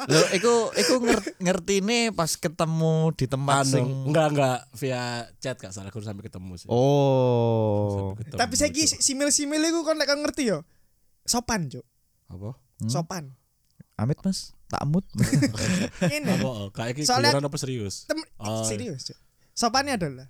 Loh, 0.04 0.26
iku 0.32 0.52
iku 0.72 0.94
ngertine 1.38 2.10
pas 2.10 2.32
ketemu 2.32 2.94
di 3.12 3.26
tempat 3.26 3.62
sing 3.64 3.84
Anu, 3.84 4.08
enggak 4.08 4.26
enggak 4.30 4.58
via 4.74 5.02
chat 5.36 5.56
gak 5.56 5.70
salah 5.70 5.88
aku 5.88 6.00
sampai 6.00 6.24
ketemu 6.24 6.52
sih. 6.56 6.66
Oh. 6.66 8.10
Sampai 8.10 8.24
ketemu, 8.24 8.40
tapi 8.40 8.54
saya 8.56 8.70
Cuk. 8.70 8.98
simil-simil 8.98 9.62
iku 9.62 9.82
kon 9.82 9.94
lek 9.94 10.06
kon 10.06 10.20
ngerti 10.20 10.42
yo. 10.48 10.66
Sopan, 11.22 11.68
Cuk. 11.68 11.84
apa? 12.28 12.58
Sopan. 12.84 13.36
Amit 13.94 14.18
Mas, 14.20 14.56
tak 14.66 14.82
amut. 14.82 15.06
Ini. 16.02 16.26
Apa? 16.34 16.48
oh, 16.48 16.68
Kayak 16.72 16.98
iki 16.98 17.02
Soalnya- 17.04 17.30
guyonan 17.30 17.46
apa 17.46 17.56
serius? 17.56 18.04
Tem- 18.04 18.26
Oh. 18.36 18.66
serius, 18.66 19.06
Cuk. 19.06 19.18
Sopannya 19.52 19.94
adalah 19.94 20.26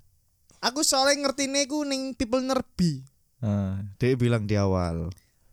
Aku 0.61 0.83
soalnya 0.83 1.19
ngertine 1.21 1.64
ku 1.64 1.83
ning 1.83 2.12
people 2.12 2.38
nerbi. 2.38 3.02
Ah, 3.43 3.83
dia 3.99 4.15
bilang 4.15 4.47
di 4.47 4.55
awal. 4.55 5.11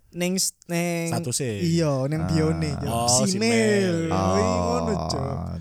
Neng 0.10 0.38
neng 0.65 1.10
Satu 1.10 1.29
sih. 1.29 1.62
Iya, 1.77 2.05
neng 2.10 2.25
bione. 2.25 2.74
Cuk. 2.81 2.89
Oh, 2.89 3.25
simil. 3.25 4.10
Oh, 4.10 4.38
ngono, 4.81 4.93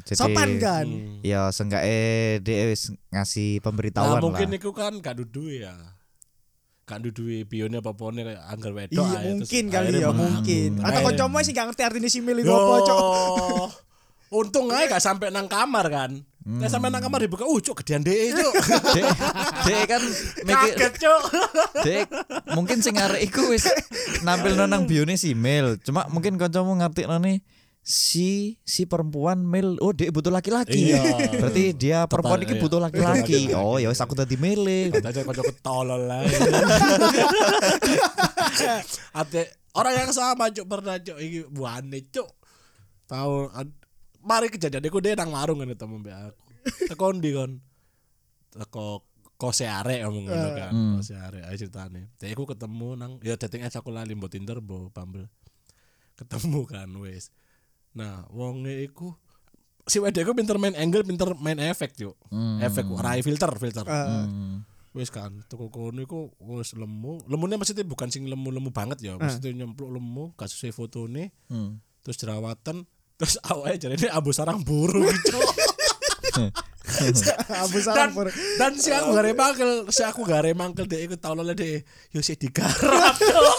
Sopan 0.09 0.57
kan? 0.57 0.89
Hmm. 0.89 1.21
Ya 1.21 1.53
seenggaknya 1.53 2.01
dia 2.41 2.73
wis 2.73 2.89
ngasih 3.13 3.61
Nah, 3.61 3.63
pemberitahuan 3.69 4.21
mungkin 4.25 4.49
lah. 4.49 4.57
iku 4.57 4.71
kan 4.73 5.05
gak 5.05 5.21
dudu 5.21 5.53
ya. 5.53 5.77
Gak 6.89 7.05
dudu 7.05 7.29
bione 7.45 7.85
apa 7.85 7.93
pone 7.93 8.25
kayak 8.25 8.41
anggar 8.49 8.73
wedok 8.73 9.05
Iya, 9.05 9.05
ae, 9.05 9.13
terus 9.21 9.29
mungkin 9.37 9.65
kali 9.69 9.89
ya, 10.01 10.09
mungkin. 10.09 10.71
Atau 10.81 11.01
kancamu 11.05 11.37
sih 11.45 11.53
gak 11.53 11.67
ngerti 11.69 11.83
artinya 11.85 12.09
simil 12.09 12.37
iku 12.41 12.53
apa, 12.53 12.77
Cuk. 12.89 13.01
Untung 14.33 14.73
aja 14.73 14.97
gak 14.97 15.05
sampai 15.05 15.29
nang 15.29 15.49
kamar 15.49 15.93
kan. 15.93 16.13
Hmm. 16.49 16.65
Nah, 16.65 16.69
sampai 16.73 16.89
nang 16.89 17.05
kamar 17.05 17.21
dibuka, 17.21 17.45
uh 17.45 17.61
cuk 17.61 17.85
gedean 17.85 18.01
DE 18.01 18.33
cuk. 18.41 18.55
Dek, 18.97 19.05
dek 19.69 19.85
kan 19.85 20.01
mikir 20.49 20.73
Kaget 20.81 20.95
cuk. 20.97 21.23
dek 21.85 22.09
mungkin 22.57 22.81
sing 22.81 22.97
arek 22.97 23.29
iku 23.29 23.53
wis 23.53 23.69
nampil 24.25 24.57
nang 24.57 24.89
bione 24.89 25.21
si 25.21 25.37
Mel. 25.37 25.77
Cuma 25.85 26.09
mungkin 26.09 26.41
kancamu 26.41 26.73
ngerti 26.81 27.05
nih 27.05 27.45
si 27.85 28.57
si 28.65 28.89
perempuan 28.89 29.45
Mel 29.45 29.77
oh 29.85 29.93
dia 29.93 30.09
butuh 30.09 30.33
laki-laki. 30.33 30.89
Iya. 30.89 31.37
Berarti 31.37 31.77
dia 31.77 32.09
perempuan 32.09 32.41
iya. 32.41 32.49
iki 32.49 32.55
butuh 32.65 32.81
laki-laki. 32.81 33.53
Oh 33.53 33.77
ya 33.77 33.93
wis 33.93 34.01
aku 34.01 34.17
tadi 34.17 34.41
mele. 34.41 34.89
Kocok 34.89 35.53
tolol 35.61 36.09
lah. 36.09 36.25
Ate 39.21 39.53
orang 39.77 39.95
yang 40.01 40.11
sama 40.17 40.49
cuk 40.49 40.65
pernah 40.65 40.97
cuk 40.97 41.21
iki 41.21 41.45
buane 41.53 42.09
cuk. 42.09 42.33
Tahu 43.05 43.53
mari 44.29 44.53
kejadian 44.53 44.85
iku 44.85 45.01
dia 45.01 45.17
nang 45.17 45.33
warung 45.33 45.65
kan 45.65 45.73
ketemu 45.73 45.95
mbak 46.05 46.17
aku. 46.29 46.43
Teko 46.93 47.07
ndi 47.17 47.31
kon? 47.33 47.53
Teko 48.53 48.87
kose 49.41 49.65
arek 49.65 50.05
ngomong 50.05 50.25
ngono 50.29 50.49
kan. 50.53 50.73
Kose 51.01 51.15
arek 51.17 51.43
ayo 51.49 51.57
ceritane. 51.57 52.13
Jadi 52.21 52.37
aku 52.37 52.45
ketemu 52.45 52.89
nang 52.95 53.17
ya 53.25 53.41
dating 53.41 53.65
apps 53.65 53.81
aku 53.81 53.89
lali 53.89 54.13
mbok 54.13 54.29
Tinder 54.29 54.61
mbok 54.61 54.93
Bumble. 54.93 55.33
Ketemu 56.19 56.61
kan 56.69 56.91
wis. 57.01 57.33
Nah, 57.97 58.29
wonge 58.29 58.85
iku 58.85 59.17
si 59.89 59.97
wedek 60.03 60.29
iku 60.29 60.37
pinter 60.37 60.61
main 60.61 60.77
angle, 60.77 61.01
pinter 61.01 61.33
main 61.41 61.57
efek 61.57 61.97
yuk. 61.97 62.19
Efek 62.61 62.85
rai 63.01 63.25
filter, 63.25 63.49
filter. 63.57 63.87
Hmm. 63.89 64.67
Wis 64.93 65.09
kan, 65.15 65.31
tuku 65.47 65.71
kono 65.71 66.03
iku 66.03 66.29
wis 66.59 66.75
lemu. 66.75 67.23
Lemune 67.31 67.57
maksudnya 67.57 67.87
bukan 67.87 68.11
sing 68.11 68.27
lemu-lemu 68.27 68.69
banget 68.75 68.99
ya, 69.01 69.15
maksudnya 69.17 69.65
nyempluk 69.65 69.89
lemu, 69.95 70.35
sesuai 70.35 70.75
fotone, 70.75 71.31
Hmm. 71.49 71.79
terus 72.03 72.19
jerawatan, 72.19 72.85
terus 73.19 73.35
awake 73.51 73.83
jarene 73.83 74.09
ambu 74.15 74.31
sarang 74.31 74.63
burung. 74.63 75.11
Abu 76.89 77.79
dan, 77.79 77.85
sarang 77.85 78.11
pur. 78.17 78.29
dan 78.33 78.73
si 78.81 78.91
aku 78.91 79.13
gare 79.13 79.33
mangkel, 79.37 79.71
si 79.93 80.03
aku 80.03 80.25
gare 80.25 80.51
mangkel 80.57 80.89
dek 80.89 81.01
iku 81.05 81.15
tau 81.21 81.37
lele 81.37 81.53
dek, 81.53 81.85
yo 82.11 82.25
si 82.25 82.35
digarap. 82.35 83.15
Cuk. 83.21 83.59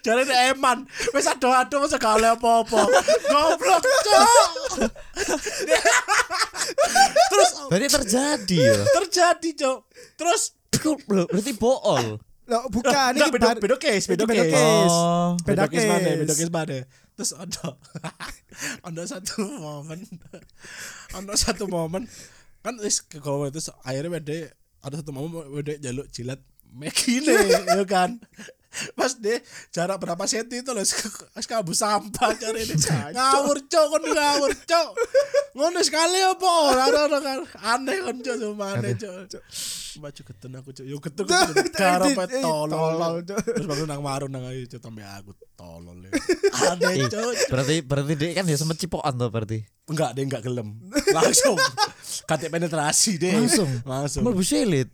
Jarene 0.00 0.34
eman, 0.52 0.88
wis 1.12 1.28
ado-ado 1.28 1.76
masa 1.78 2.00
gak 2.00 2.16
oleh 2.18 2.32
apa-apa. 2.32 2.88
Goblok, 3.28 3.84
Cuk. 3.84 4.28
terus 7.32 7.50
Berarti 7.68 7.86
terjadi 8.02 8.58
ya. 8.58 8.82
terjadi, 9.02 9.48
Cuk. 9.54 9.78
Terus 10.16 10.42
berarti 11.06 11.52
bool. 11.54 12.18
Loh, 12.44 12.68
bukan 12.68 13.16
ini 13.16 13.24
beda, 13.32 13.56
beda 13.56 13.76
case, 13.80 14.04
beda 14.04 14.28
case. 14.28 14.52
case. 14.52 14.92
Oh. 14.92 15.32
Beda 15.48 15.64
beda 15.64 15.72
case 15.72 15.88
mana, 15.88 16.08
case. 16.12 16.20
beda 16.20 16.34
case 16.36 16.52
mana. 16.52 16.78
Terus 17.14 17.32
ada 17.34 17.78
ada 18.86 19.02
satu 19.06 19.46
momen 19.62 20.02
ada 21.16 21.34
satu 21.38 21.70
momen. 21.70 22.10
Kan 22.64 22.80
wis 22.80 23.04
ke 23.04 23.22
kowe 23.22 23.46
terus 23.52 23.70
akhirnya 23.86 24.18
wede 24.18 24.38
ada 24.82 24.98
satu 24.98 25.14
momen 25.14 25.46
wede 25.54 25.78
jaluk 25.78 26.10
jilat. 26.10 26.42
Mekine 26.74 27.30
ya 27.70 27.86
kan 27.86 28.18
Pas 28.92 29.12
deh 29.14 29.38
jarak 29.70 29.96
berapa 29.96 30.24
senti 30.24 30.58
itu 30.58 30.70
loh 30.70 30.82
wis 31.36 31.46
kabu 31.46 31.70
sampah 31.72 32.34
cari 32.34 32.62
ini. 32.62 32.74
Ngawur 33.12 33.58
cok 33.64 33.84
kon 33.86 34.04
ngawur 34.04 34.52
cok. 34.60 34.88
Ngono 35.54 35.78
sekali 35.80 36.18
apa? 36.18 36.48
Ora 36.68 36.84
ora 36.88 37.18
kan 37.18 37.38
aneh 37.78 37.98
kan 38.00 38.16
cok 38.18 38.36
cuma 38.36 38.74
aneh 38.74 38.94
cok. 38.94 39.30
baju 39.94 40.20
ketun 40.26 40.52
aku 40.54 40.70
cok. 40.70 40.84
Yo 40.84 40.98
ketun 40.98 41.26
garap 41.78 42.10
Eh, 42.26 42.42
tolol. 42.42 43.22
terus 43.22 43.62
baru 43.64 43.86
nang 43.86 44.02
warung 44.02 44.28
nang 44.28 44.42
ayo 44.44 44.66
cok 44.66 44.80
tambah 44.82 45.06
aku 45.06 45.30
tolol 45.54 45.98
ya. 46.02 46.10
Aneh 46.74 47.06
cok. 47.06 47.30
berarti 47.46 47.74
berarti 47.80 48.12
dia 48.14 48.34
kan 48.34 48.44
dia 48.44 48.58
sempet 48.58 48.76
cipokan 48.76 49.14
tuh 49.14 49.30
berarti. 49.30 49.62
enggak 49.86 50.10
deh 50.12 50.24
enggak 50.24 50.42
gelem. 50.42 50.74
Langsung. 51.14 51.54
Kate 52.26 52.50
penetrasi 52.50 53.16
deh. 53.16 53.38
Langsung. 53.38 53.70
langsung. 53.86 54.22
Mlebu 54.26 54.42
selit. 54.42 54.90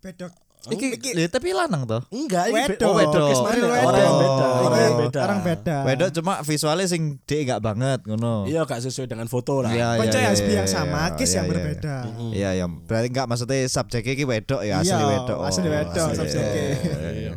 Bedok. 0.00 0.32
Iki 0.70 1.10
lho, 1.12 1.24
tapi 1.26 1.48
lanang 1.50 1.82
toh. 1.82 2.02
enggak 2.08 2.44
be- 2.46 2.56
Wedok. 2.68 2.84
oh, 2.84 2.94
wedok? 2.94 3.24
Wedok. 3.24 3.48
orang 3.80 4.12
beda 4.14 4.44
Oh. 4.44 4.58
orang 4.60 4.80
yang 4.80 4.92
Iki 4.92 5.00
beda 5.00 5.18
Orang 5.20 5.40
beda. 5.40 5.76
Wedok 5.82 6.10
cuma 6.12 6.34
visualnya 6.40 6.84
sing 6.84 7.02
dia 7.22 7.38
enggak 7.42 7.60
banget 7.62 8.00
ngono. 8.04 8.44
iya 8.44 8.60
gak 8.62 8.80
sesuai 8.80 9.06
dengan 9.06 9.26
foto 9.26 9.60
lah 9.60 9.70
Iya, 9.70 9.96
Konco 9.96 10.14
iya, 10.14 10.28
ya 10.28 10.32
iya, 10.34 10.54
yang 10.54 10.68
sama, 10.68 11.00
iya, 11.02 11.14
case 11.14 11.24
iya, 11.24 11.34
yang 11.34 11.44
iya. 11.44 11.52
berbeda. 11.52 11.94
Iya, 12.30 12.48
iya. 12.54 12.66
Berarti 12.68 13.06
enggak 13.08 13.26
maksudnya 13.26 13.58
subjeknya 13.64 14.12
iki 14.12 14.24
wedok 14.24 14.60
ya, 14.60 14.74
asli 14.78 14.92
Iya, 14.92 15.06
wedok. 15.08 15.38
asli 15.40 15.66
wedok, 15.66 16.06
asli. 16.06 16.18
subjeknya. 16.18 16.64
iya 17.10 17.34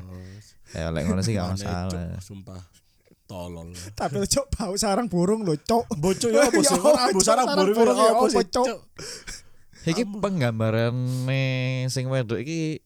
Ya, 0.71 0.87
lek 0.87 1.03
ngono 1.03 1.19
sih 1.19 1.35
Cok. 1.35 1.47
masalah. 1.49 2.15
sumpah 2.17 2.61
tolol 3.25 3.71
Tapi 3.91 4.13
lo 4.13 4.25
cok 4.25 4.47
bau 4.49 4.75
sarang 4.75 5.07
burung 5.07 5.41
lo 5.41 5.53
cok. 5.53 5.87
bocok 5.93 6.29
ya 6.29 6.47
sih 6.53 6.63
Ya, 6.67 6.83
Cok, 7.07 7.19
sarang 7.21 7.47
burung 7.69 7.75
ya 7.93 8.07
ya 8.09 8.23
sih 8.25 8.43
Cok? 8.45 8.65
Cok? 8.65 8.79
Iki 9.81 10.03
penggambaran 10.15 10.93
sing 11.87 12.05
wedok 12.05 12.37
iki 12.37 12.79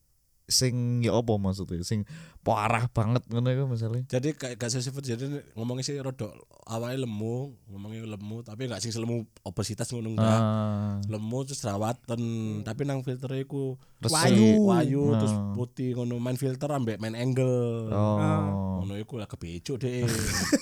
sing 0.46 1.02
ya 1.02 1.18
apa 1.18 1.34
maksudnya 1.42 1.82
sing 1.82 2.06
parah 2.46 2.86
banget 2.94 3.26
ngono 3.26 3.50
iku 3.50 3.66
misalnya 3.66 4.06
Jadi 4.06 4.38
kayak 4.38 4.62
gak 4.62 4.70
sifat 4.70 5.02
jadi 5.02 5.26
ngomongnya 5.58 5.82
sih 5.82 5.98
rodok 5.98 6.30
awalnya 6.70 7.10
lemu, 7.10 7.58
ngomongnya 7.74 8.06
lemu 8.06 8.46
tapi 8.46 8.70
gak 8.70 8.78
sih 8.86 8.94
selemu 8.94 9.26
obesitas 9.42 9.90
ngono 9.90 10.14
enggak. 10.14 10.40
ah 10.42 11.02
Lemu 11.10 11.38
terus 11.50 11.66
jerawatan, 11.66 12.22
tapi 12.62 12.82
nang 12.86 13.02
filter 13.02 13.30
iku. 13.42 13.74
Wayu. 14.06 14.62
wayu 14.70 15.18
terus 15.18 15.34
Ah. 15.34 15.58
putih 15.58 15.98
ngono 15.98 16.22
main 16.22 16.38
filter 16.38 16.70
ambek 16.70 17.02
main 17.02 17.18
angle. 17.18 17.90
oh 17.90 18.86
Ngono 18.86 18.94
iku 19.02 19.18
lah 19.18 19.26
kebecu 19.26 19.82
deh. 19.82 20.06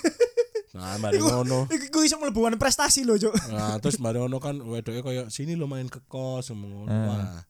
nah, 0.76 0.96
mari 1.04 1.20
ngono. 1.20 1.68
Iku 1.68 1.92
iku 1.92 2.00
iso 2.08 2.16
mlebu 2.16 2.48
prestasi 2.56 3.04
lho, 3.04 3.20
Cuk. 3.20 3.36
Nah, 3.52 3.76
terus 3.84 4.00
mari 4.00 4.24
ngono 4.24 4.40
kan 4.40 4.56
wedoke 4.64 5.04
koyo 5.04 5.28
sini 5.28 5.60
lo 5.60 5.68
main 5.68 5.92
ke 5.92 6.00
kos 6.08 6.56
ngono. 6.56 6.88
Wah. 6.88 7.44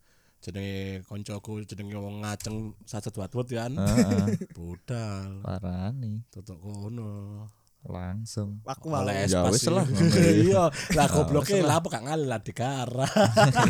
Jenenge 0.44 1.08
koncoku 1.08 1.64
jenenge 1.64 1.96
wong 1.96 2.20
ngaceng 2.20 2.76
sacet 2.84 3.16
watwet 3.16 3.48
kan. 3.48 3.72
ah. 3.80 4.28
Budal. 4.60 5.40
parah 5.40 5.96
nih 5.96 6.20
Tutuk 6.28 6.60
kono. 6.60 7.48
langsung 7.84 8.64
Aku 8.64 8.88
mau. 8.88 9.04
Oleh 9.04 9.28
Ya 9.28 9.44
wis 9.48 9.68
lah. 9.68 9.84
Iya, 10.44 10.72
lah 10.96 11.08
gobloknya 11.12 11.68
lah 11.68 11.80
apa 11.84 11.88
gak 11.92 12.04
ngalah 12.08 12.40
digarap. 12.40 13.12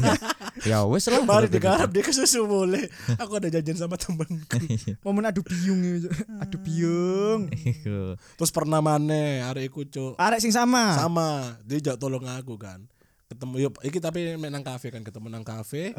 ya 0.69 0.85
wes 0.85 1.09
lah 1.09 1.21
Mari 1.25 1.49
berarti 1.49 1.57
digarap 1.57 1.89
dia 1.89 2.05
kesusu 2.05 2.45
boleh. 2.45 2.85
Aku 3.17 3.41
ada 3.41 3.49
janjian 3.49 3.77
sama 3.77 3.97
temenku. 3.97 4.57
Momen 5.01 5.29
adu 5.29 5.41
biung 5.41 5.81
ya. 5.81 6.09
Adu 6.45 6.57
biung. 6.61 7.49
gitu. 7.53 8.13
Terus 8.17 8.51
pernah 8.53 8.85
mana 8.85 9.49
hari 9.49 9.65
iku 9.69 9.81
cuk. 9.81 10.13
Arek 10.21 10.41
sing 10.45 10.53
sama. 10.53 10.93
Sama, 10.93 11.57
dia 11.65 11.81
jak 11.81 11.97
tolong 11.97 12.25
aku 12.29 12.53
kan. 12.57 12.85
Ketemu 13.33 13.65
yuk, 13.65 13.81
iki 13.81 13.97
tapi 13.97 14.37
main 14.37 14.53
nang 14.53 14.61
kafe 14.61 14.93
kan 14.93 15.01
ketemu 15.01 15.33
nang 15.33 15.41
kafe. 15.41 15.89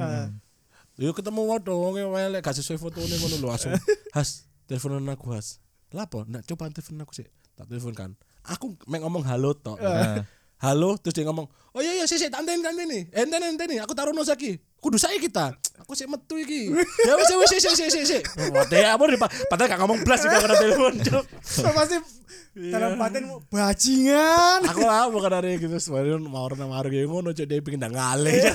Yuk 0.95 1.19
ketemu 1.19 1.43
waduh 1.51 1.75
wong 1.75 1.99
welek 2.15 2.39
gak 2.39 2.55
sesuai 2.55 2.79
fotone 2.79 3.11
ngono 3.19 3.37
lho 3.43 3.47
langsung. 3.51 3.75
Has, 4.17 4.47
teleponan 4.71 5.03
aku 5.11 5.35
Has. 5.35 5.59
Lapo? 5.91 6.23
Nak 6.23 6.47
coba 6.47 6.71
telepon 6.71 7.03
aku 7.03 7.19
sih. 7.19 7.27
Tak 7.59 7.67
telepon 7.67 7.95
kan. 7.99 8.11
Aku 8.47 8.79
main 8.87 9.03
ngomong 9.03 9.27
halo 9.27 9.59
tok. 9.59 9.83
Halo, 10.63 10.97
terus 10.97 11.19
dia 11.19 11.27
ngomong, 11.27 11.45
"Oh 11.77 11.83
iya 11.83 11.99
iya, 11.99 12.07
sih 12.07 12.17
sih, 12.17 12.31
tante 12.31 12.55
tante 12.63 12.87
nih. 12.87 13.11
Enten 13.11 13.43
enten 13.43 13.67
nih, 13.69 13.83
aku 13.83 13.93
taruh 13.93 14.15
nos 14.15 14.31
lagi. 14.31 14.57
Kudu 14.79 14.97
saya 14.97 15.19
kita. 15.19 15.51
Aku 15.83 15.99
sih 15.99 16.07
metu 16.07 16.39
iki. 16.39 16.71
Ya 17.09 17.19
wis 17.19 17.29
wis 17.35 17.51
sih 17.59 17.75
sih 17.75 17.89
sih 17.91 18.05
sih. 18.07 18.21
Wah, 18.55 18.65
dia 18.71 18.95
apa 18.95 19.05
padahal 19.51 19.69
gak 19.75 19.81
ngomong 19.83 20.01
blas 20.07 20.23
juga 20.23 20.41
karena 20.41 20.57
telepon, 20.57 20.93
Cuk. 21.03 21.25
Pasti 21.75 21.97
dalam 22.55 22.95
batin 22.95 23.27
bajingan. 23.51 24.63
aku 24.63 24.87
lah 24.87 25.11
bukan 25.11 25.27
dari 25.27 25.59
gitu 25.59 25.75
sebenarnya 25.75 26.23
mau 26.23 26.47
orang 26.47 26.71
mau 26.71 26.79
orang 26.79 26.95
ngono 27.03 27.35
cok 27.35 27.47
dia 27.51 27.59
pengen 27.59 27.91
ngalih 27.91 28.47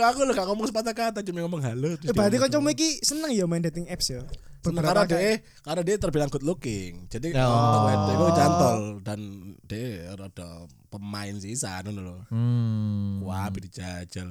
kok 0.00 0.08
aku 0.08 0.20
lo 0.24 0.32
gak 0.32 0.48
ngomong 0.48 0.66
sepatah 0.66 0.94
kata 0.96 1.20
cuma 1.20 1.44
ngomong 1.44 1.60
halo 1.60 1.94
terus 1.94 2.08
Eh, 2.08 2.14
berarti 2.16 2.36
ngomong, 2.36 2.48
kancamu 2.48 2.68
iki 2.72 2.88
seneng 3.00 3.30
ya 3.30 3.44
main 3.44 3.60
dating 3.60 3.84
apps 3.86 4.08
ya. 4.08 4.24
Seneng 4.60 4.80
karena 4.80 5.04
dia 5.04 5.40
karena 5.60 5.80
dia 5.80 5.96
terbilang 5.96 6.28
good 6.28 6.44
looking 6.44 7.08
jadi 7.08 7.32
Oh. 7.38 7.48
untuk 7.48 7.80
wedok 7.86 8.12
itu 8.12 8.26
jantol 8.34 8.78
dan 9.00 9.20
dia 9.62 9.84
rada 10.12 10.48
pemain 10.88 11.36
sisa 11.36 11.80
ngono 11.80 12.00
lho. 12.00 12.16
Hmm. 12.28 13.20
Wah 13.22 13.48
dijajal. 13.48 14.28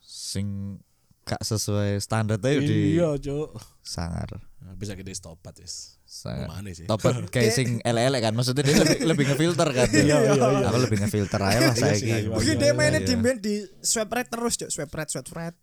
Sing 0.00 0.76
gak 1.24 1.40
sesuai 1.42 1.98
standar 1.98 2.36
aja 2.38 2.56
di 2.56 2.94
iya 2.94 3.16
cok 3.16 3.50
sangar. 3.82 4.40
Nah, 4.62 4.76
bisa 4.76 4.92
gede 4.92 5.12
stopat 5.12 5.56
wis 5.58 5.95
sangar 6.06 6.46
Mana 6.46 6.70
sih? 6.70 6.86
topat 6.86 7.26
kayak 7.34 7.50
sing 7.50 7.82
kan 7.82 8.32
maksudnya 8.32 8.62
dia 8.62 8.78
lebih, 8.78 8.98
lebih 9.02 9.24
ngefilter 9.34 9.68
kan 9.74 9.88
iya 9.90 10.16
iya 10.22 10.70
aku 10.70 10.78
lebih 10.86 10.98
ngefilter 11.02 11.40
aja 11.42 11.58
lah 11.66 11.74
saya 11.74 11.98
sih, 11.98 12.06
iya, 12.06 12.30
Mungkin 12.30 12.56
iya, 12.56 12.62
dia 12.62 12.72
mainnya 12.78 13.02
iya. 13.02 13.10
di 13.10 13.14
di 13.42 13.54
swipe 13.82 14.14
right 14.14 14.30
terus, 14.30 14.54
Cuk. 14.54 14.70
Swipe 14.70 14.94
right, 14.94 15.10
swipe 15.10 15.26
right. 15.34 15.56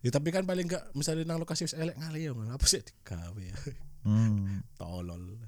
ya 0.00 0.10
tapi 0.10 0.32
kan 0.32 0.48
paling 0.48 0.64
gak 0.66 0.96
misalnya 0.96 1.28
nang 1.28 1.38
lokasi 1.38 1.68
wis 1.68 1.76
elek 1.76 1.94
ngalih 1.94 2.20
ya 2.26 2.30
ngono. 2.32 2.56
apa 2.56 2.66
sih 2.66 2.80
digawe 2.82 3.38
ya 3.38 3.54
hmm. 4.08 4.66
tolol 4.80 5.38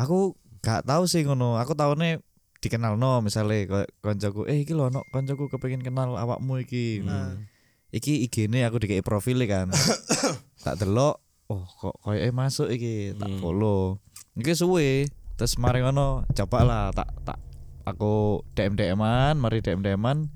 aku 0.00 0.34
gak 0.64 0.88
tahu 0.88 1.04
sih 1.04 1.22
ngono 1.22 1.60
aku 1.60 1.76
tahunya 1.76 2.24
dikenal 2.64 2.96
no 2.96 3.20
misalnya 3.20 3.84
koncoku 4.00 4.48
eh 4.48 4.64
iki 4.64 4.72
lho 4.72 4.88
no 4.88 5.04
koncoku 5.12 5.52
kepengin 5.52 5.84
kenal 5.84 6.16
awakmu 6.16 6.64
iki 6.64 7.04
iki 7.92 8.24
IG-ne 8.26 8.64
aku 8.64 8.80
dikei 8.80 9.04
profil 9.04 9.44
kan 9.44 9.68
tak 10.64 10.80
delok 10.80 11.23
oh 11.48 11.64
kok 11.66 11.94
koyo 12.00 12.18
eh 12.20 12.32
masuk 12.32 12.68
iki? 12.70 13.12
Tak 13.16 13.30
follow 13.38 14.00
iki 14.34 14.52
suwe. 14.54 15.08
Terus 15.34 15.58
mari 15.58 15.82
ngono 15.82 16.22
coba 16.30 16.58
lah 16.62 16.84
tak 16.94 17.10
tak 17.26 17.38
aku 17.84 18.40
DM 18.54 18.78
DM-an 18.78 19.34
mari 19.36 19.60
DM 19.60 19.82
DM-an 19.82 20.30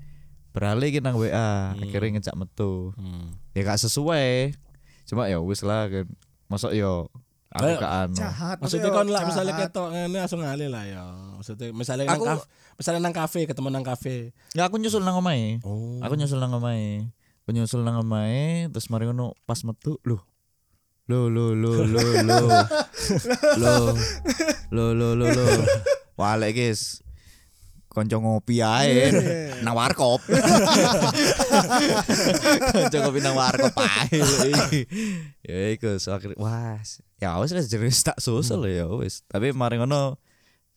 beralih 0.51 0.91
iki 0.91 0.99
nang 0.99 1.15
WA 1.17 1.73
akhirnya 1.73 2.19
ngejak 2.19 2.35
metu. 2.37 2.93
Hmm. 2.99 3.33
ya 3.55 3.63
gak 3.65 3.79
sesuai. 3.79 4.53
Cuma 5.09 5.25
ya 5.25 5.41
wis 5.41 5.65
lah 5.65 5.89
kan. 5.89 6.05
Masuk 6.49 6.73
yo 6.73 7.09
aku 7.49 7.65
Kayak 7.65 7.81
anu 8.05 8.15
Jahat. 8.17 8.57
Maksudnya 8.61 8.89
kan 8.93 9.07
lah 9.09 9.21
misalnya 9.25 9.53
ketok 9.57 9.87
ngene 9.89 10.17
langsung 10.21 10.41
ngalih 10.45 10.69
lah 10.69 10.83
ya. 10.85 11.03
Maksudnya 11.39 11.67
misalnya 11.73 12.05
nang 12.05 12.19
Aku- 12.21 12.27
kafe, 12.29 12.45
misalnya 12.77 13.01
nang 13.01 13.15
kafe 13.15 13.39
ketemu 13.49 13.67
nang 13.73 13.85
kafe. 13.85 14.15
ya 14.53 14.69
aku 14.69 14.77
nyusul 14.77 15.01
nang 15.01 15.17
omahe. 15.17 15.57
Oh. 15.65 15.97
aku 16.05 16.13
nyusul 16.13 16.37
nang 16.37 16.53
omahe. 16.53 17.09
Aku 17.45 17.49
nyusul 17.57 17.81
nang 17.81 17.97
omahe 17.97 18.69
terus 18.69 18.93
mari 18.93 19.09
ngono 19.09 19.33
pas 19.49 19.65
metu 19.65 19.97
loh 20.05 20.28
lo 21.09 21.25
lo 21.25 21.57
lo 21.57 21.89
lo 21.89 22.01
lo. 22.21 22.39
Lo 23.57 23.73
lo 24.69 24.85
lo 24.93 25.07
lo 25.17 25.25
lo. 25.25 25.45
Wale 26.13 26.53
guys 26.53 27.01
konco 27.89 28.21
ngopi 28.21 28.61
ae. 28.61 29.09
Nang 29.65 29.73
warkop. 29.73 30.21
Konco 32.69 32.97
ngopi 33.01 33.19
nang 33.25 33.33
warkop 33.33 33.73
ae 33.73 34.21
ya 35.41 35.73
iku 35.73 35.97
akhir 35.97 36.37
wah 36.37 36.77
ya 37.17 37.41
wis 37.41 37.57
jenis 37.65 38.05
tak 38.05 38.21
susul 38.21 38.69
ya 38.69 38.85
wis. 38.85 39.25
Tapi 39.25 39.49
mari 39.49 39.81
ngono 39.81 40.21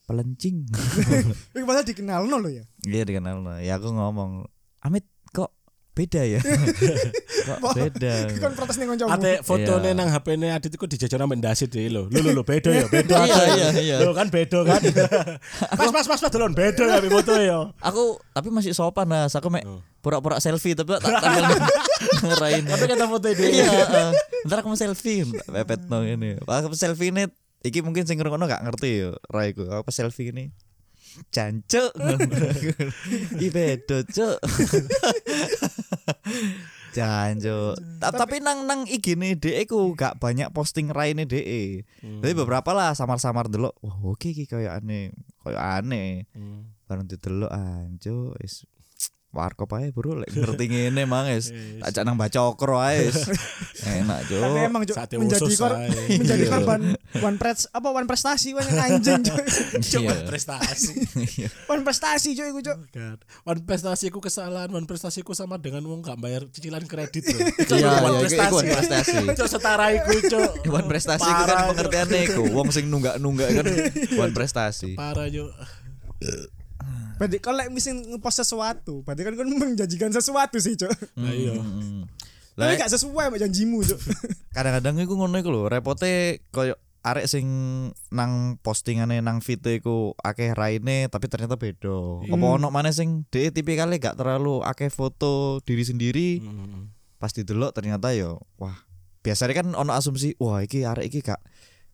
pelencing. 0.09 0.65
Iku 1.53 1.65
padahal 1.69 1.85
dikenal 1.85 2.25
no 2.25 2.41
lo 2.41 2.49
ya. 2.49 2.65
Iya 2.89 3.05
dikenal 3.05 3.45
no. 3.45 3.61
Ya 3.61 3.77
aku 3.77 3.93
ngomong, 3.93 4.49
Amit 4.81 5.07
beda 5.93 6.25
ya? 6.25 6.41
kok 7.47 7.59
beda? 7.75 8.13
Iku 8.27 8.41
kan 8.41 8.53
protes 8.57 8.77
nih 8.77 8.87
kancamu. 8.89 9.13
Ate 9.13 9.33
fotone 9.41 9.93
Iya. 9.93 9.93
nang 9.93 10.09
HP-ne 10.09 10.49
Adit 10.51 10.73
iku 10.73 10.89
dijajar 10.89 11.21
nang 11.21 11.29
ndasit 11.33 11.69
dhewe 11.69 11.89
lho. 11.89 12.03
Lho 12.09 12.19
lho 12.19 12.31
lho 12.33 12.43
beda 12.43 12.71
ya, 12.73 12.87
beda. 12.89 13.13
Iya, 13.23 13.35
Ate. 13.37 13.53
iya, 13.53 13.69
iya. 13.77 13.97
Lho 14.01 14.13
kan 14.13 14.29
beda 14.29 14.65
kan. 14.65 14.81
Mas 15.79 15.91
mas 15.93 16.07
mas 16.09 16.21
mas 16.21 16.33
delon 16.33 16.53
beda 16.53 16.85
ya 16.87 16.99
foto 17.05 17.33
ya. 17.37 17.59
Aku 17.79 18.17
tapi 18.33 18.49
masih 18.49 18.73
sopan 18.73 19.05
Nas. 19.05 19.37
Aku 19.37 19.53
mek 19.53 19.63
Oh. 19.63 19.85
pura-pura 20.01 20.41
selfie 20.41 20.73
tapi 20.73 20.97
tak 20.97 21.05
tampil 21.05 21.45
ngerain. 22.27 22.65
Tapi 22.65 22.85
kata 22.89 23.05
foto 23.07 23.27
dia. 23.29 23.47
Iya, 23.47 24.11
ntar 24.43 24.59
aku 24.59 24.69
mau 24.69 24.81
selfie, 24.81 25.23
pepet 25.29 25.87
no 25.87 26.03
ini. 26.03 26.35
Aku 26.41 26.73
selfie 26.73 27.13
ini, 27.13 27.31
iki 27.63 27.79
mungkin 27.81 28.03
sing 28.03 28.19
ngrungokno 28.19 28.45
gak 28.45 28.65
ngerti 28.65 28.91
yo, 28.99 29.11
raiku. 29.29 29.71
Apa 29.71 29.93
selfie 29.93 30.35
ini? 30.35 30.51
Jancuk. 31.29 31.93
Ih 33.45 33.51
beda, 33.51 34.01
Cuk. 34.05 34.39
Jancuk. 36.93 37.75
Ta- 38.03 38.13
Tapi 38.13 38.39
nang 38.39 38.65
nang 38.65 38.85
IG 38.85 39.17
nih 39.17 39.35
DE 39.35 39.63
ku 39.65 39.93
gak 39.93 40.17
banyak 40.17 40.53
posting 40.53 40.89
raine 40.89 41.25
DE. 41.25 41.85
Tapi 42.01 42.33
beberapa 42.33 42.73
lah 42.73 42.93
samar-samar 42.93 43.49
delok. 43.49 43.77
Wah, 43.81 43.97
oke 44.03 44.29
iki 44.29 44.45
koyo 44.45 44.69
aneh, 44.69 45.13
koyo 45.41 45.57
aneh. 45.57 46.29
Hmm. 46.33 46.69
Bareng 46.85 47.09
didelok 47.09 47.49
anjo 47.49 48.37
wis 48.37 48.69
warkop 49.33 49.73
ae 49.75 49.89
bro 49.89 50.13
lek 50.15 50.29
ngerti 50.29 50.65
ngene 50.67 51.03
mang 51.03 51.25
wis 51.25 51.49
tak 51.81 51.91
jak 51.91 52.05
nang 52.05 52.15
bacokro 52.15 52.77
ae 52.79 53.09
enak 53.97 54.29
jo 54.29 54.37
Tapi 54.39 54.59
emang 54.63 54.83
Cuk, 54.85 54.93
Sate 54.93 55.17
menjadi 55.17 55.41
usus 55.43 55.57
kor 55.57 55.73
menjadi 56.07 56.43
Iya. 56.43 56.53
korban 56.53 56.81
one 57.19 57.37
press 57.37 57.65
apa 57.67 57.89
one 57.89 58.05
prestasi 58.05 58.53
one 58.53 58.69
anjing. 58.69 59.25
Coba 59.25 60.13
Iya. 60.13 60.25
prestasi. 60.25 60.95
One 61.65 61.83
prestasi 61.83 62.29
Cuk 62.33 62.47
iku 62.47 62.61
Cuk. 62.63 62.79
God. 62.91 63.19
One 63.43 63.61
prestasiku 63.63 64.19
kesalahan, 64.19 64.69
one 64.69 64.85
prestasiku 64.85 65.33
sama 65.33 65.57
dengan 65.57 65.81
wong 65.83 66.01
gak 66.01 66.17
bayar 66.17 66.45
cicilan 66.47 66.85
kredit. 66.85 67.25
Itu 67.25 67.73
Iya, 67.73 67.89
one 68.01 68.21
iya, 68.21 68.29
iku- 68.29 68.37
iku 68.39 68.55
one 68.55 68.69
prestasi. 68.71 69.17
Cok 69.39 69.49
setara 69.49 69.87
iku, 69.93 70.13
Cok. 70.23 70.51
Wan 70.69 70.85
prestasi 70.85 71.25
itu 71.25 71.43
kan 71.43 71.49
Parah, 71.49 71.69
pengertiannya 71.71 72.21
iku 72.27 72.43
wong 72.51 72.69
sing 72.69 72.85
nunggak-nunggak 72.87 73.49
kan 73.51 73.65
wan 74.21 74.31
prestasi. 74.31 74.93
Parah, 74.93 75.25
Cok. 75.27 75.51
Berarti 77.23 77.39
kalau 77.39 77.63
like, 77.63 77.71
mesti 77.71 77.95
ngepost 77.95 78.43
sesuatu, 78.43 79.07
berarti 79.07 79.23
kan 79.23 79.39
kan 79.39 79.47
menjanjikan 79.47 80.11
sesuatu 80.11 80.59
sih, 80.59 80.75
Cuk. 80.75 80.91
Nah, 81.15 81.31
iya. 81.31 81.55
Mm. 81.55 82.11
Tapi 82.59 82.75
Lah 82.75 82.83
gak 82.83 82.91
sesuai 82.99 83.31
sama 83.31 83.39
janjimu, 83.39 83.79
Cuk. 83.87 84.01
kadang-kadang 84.59 84.99
iku 84.99 85.15
ngono 85.15 85.39
iku 85.39 85.55
lho, 85.55 85.71
repote 85.71 86.43
koyo 86.51 86.75
arek 87.03 87.31
sing 87.31 87.47
nang 88.11 88.59
postingane 88.59 89.23
nang 89.23 89.39
feed 89.39 89.63
iku 89.63 90.19
akeh 90.19 90.55
raine 90.55 91.07
tapi 91.11 91.27
ternyata 91.31 91.59
beda. 91.59 92.27
Apa 92.27 92.47
ono 92.59 92.71
maneh 92.75 92.95
sing 92.95 93.27
dhek 93.31 93.55
tipikalnya 93.55 93.99
gak 93.99 94.19
terlalu 94.19 94.63
akeh 94.63 94.91
foto 94.91 95.59
diri 95.63 95.83
sendiri 95.83 96.29
Hmm. 96.43 96.91
pas 97.19 97.31
didelok 97.31 97.71
ternyata 97.71 98.11
yo 98.15 98.43
wah 98.59 98.75
biasanya 99.23 99.63
kan 99.63 99.67
ono 99.79 99.95
asumsi 99.95 100.35
wah 100.43 100.59
iki 100.63 100.83
arek 100.83 101.07
iki 101.07 101.23
gak 101.23 101.39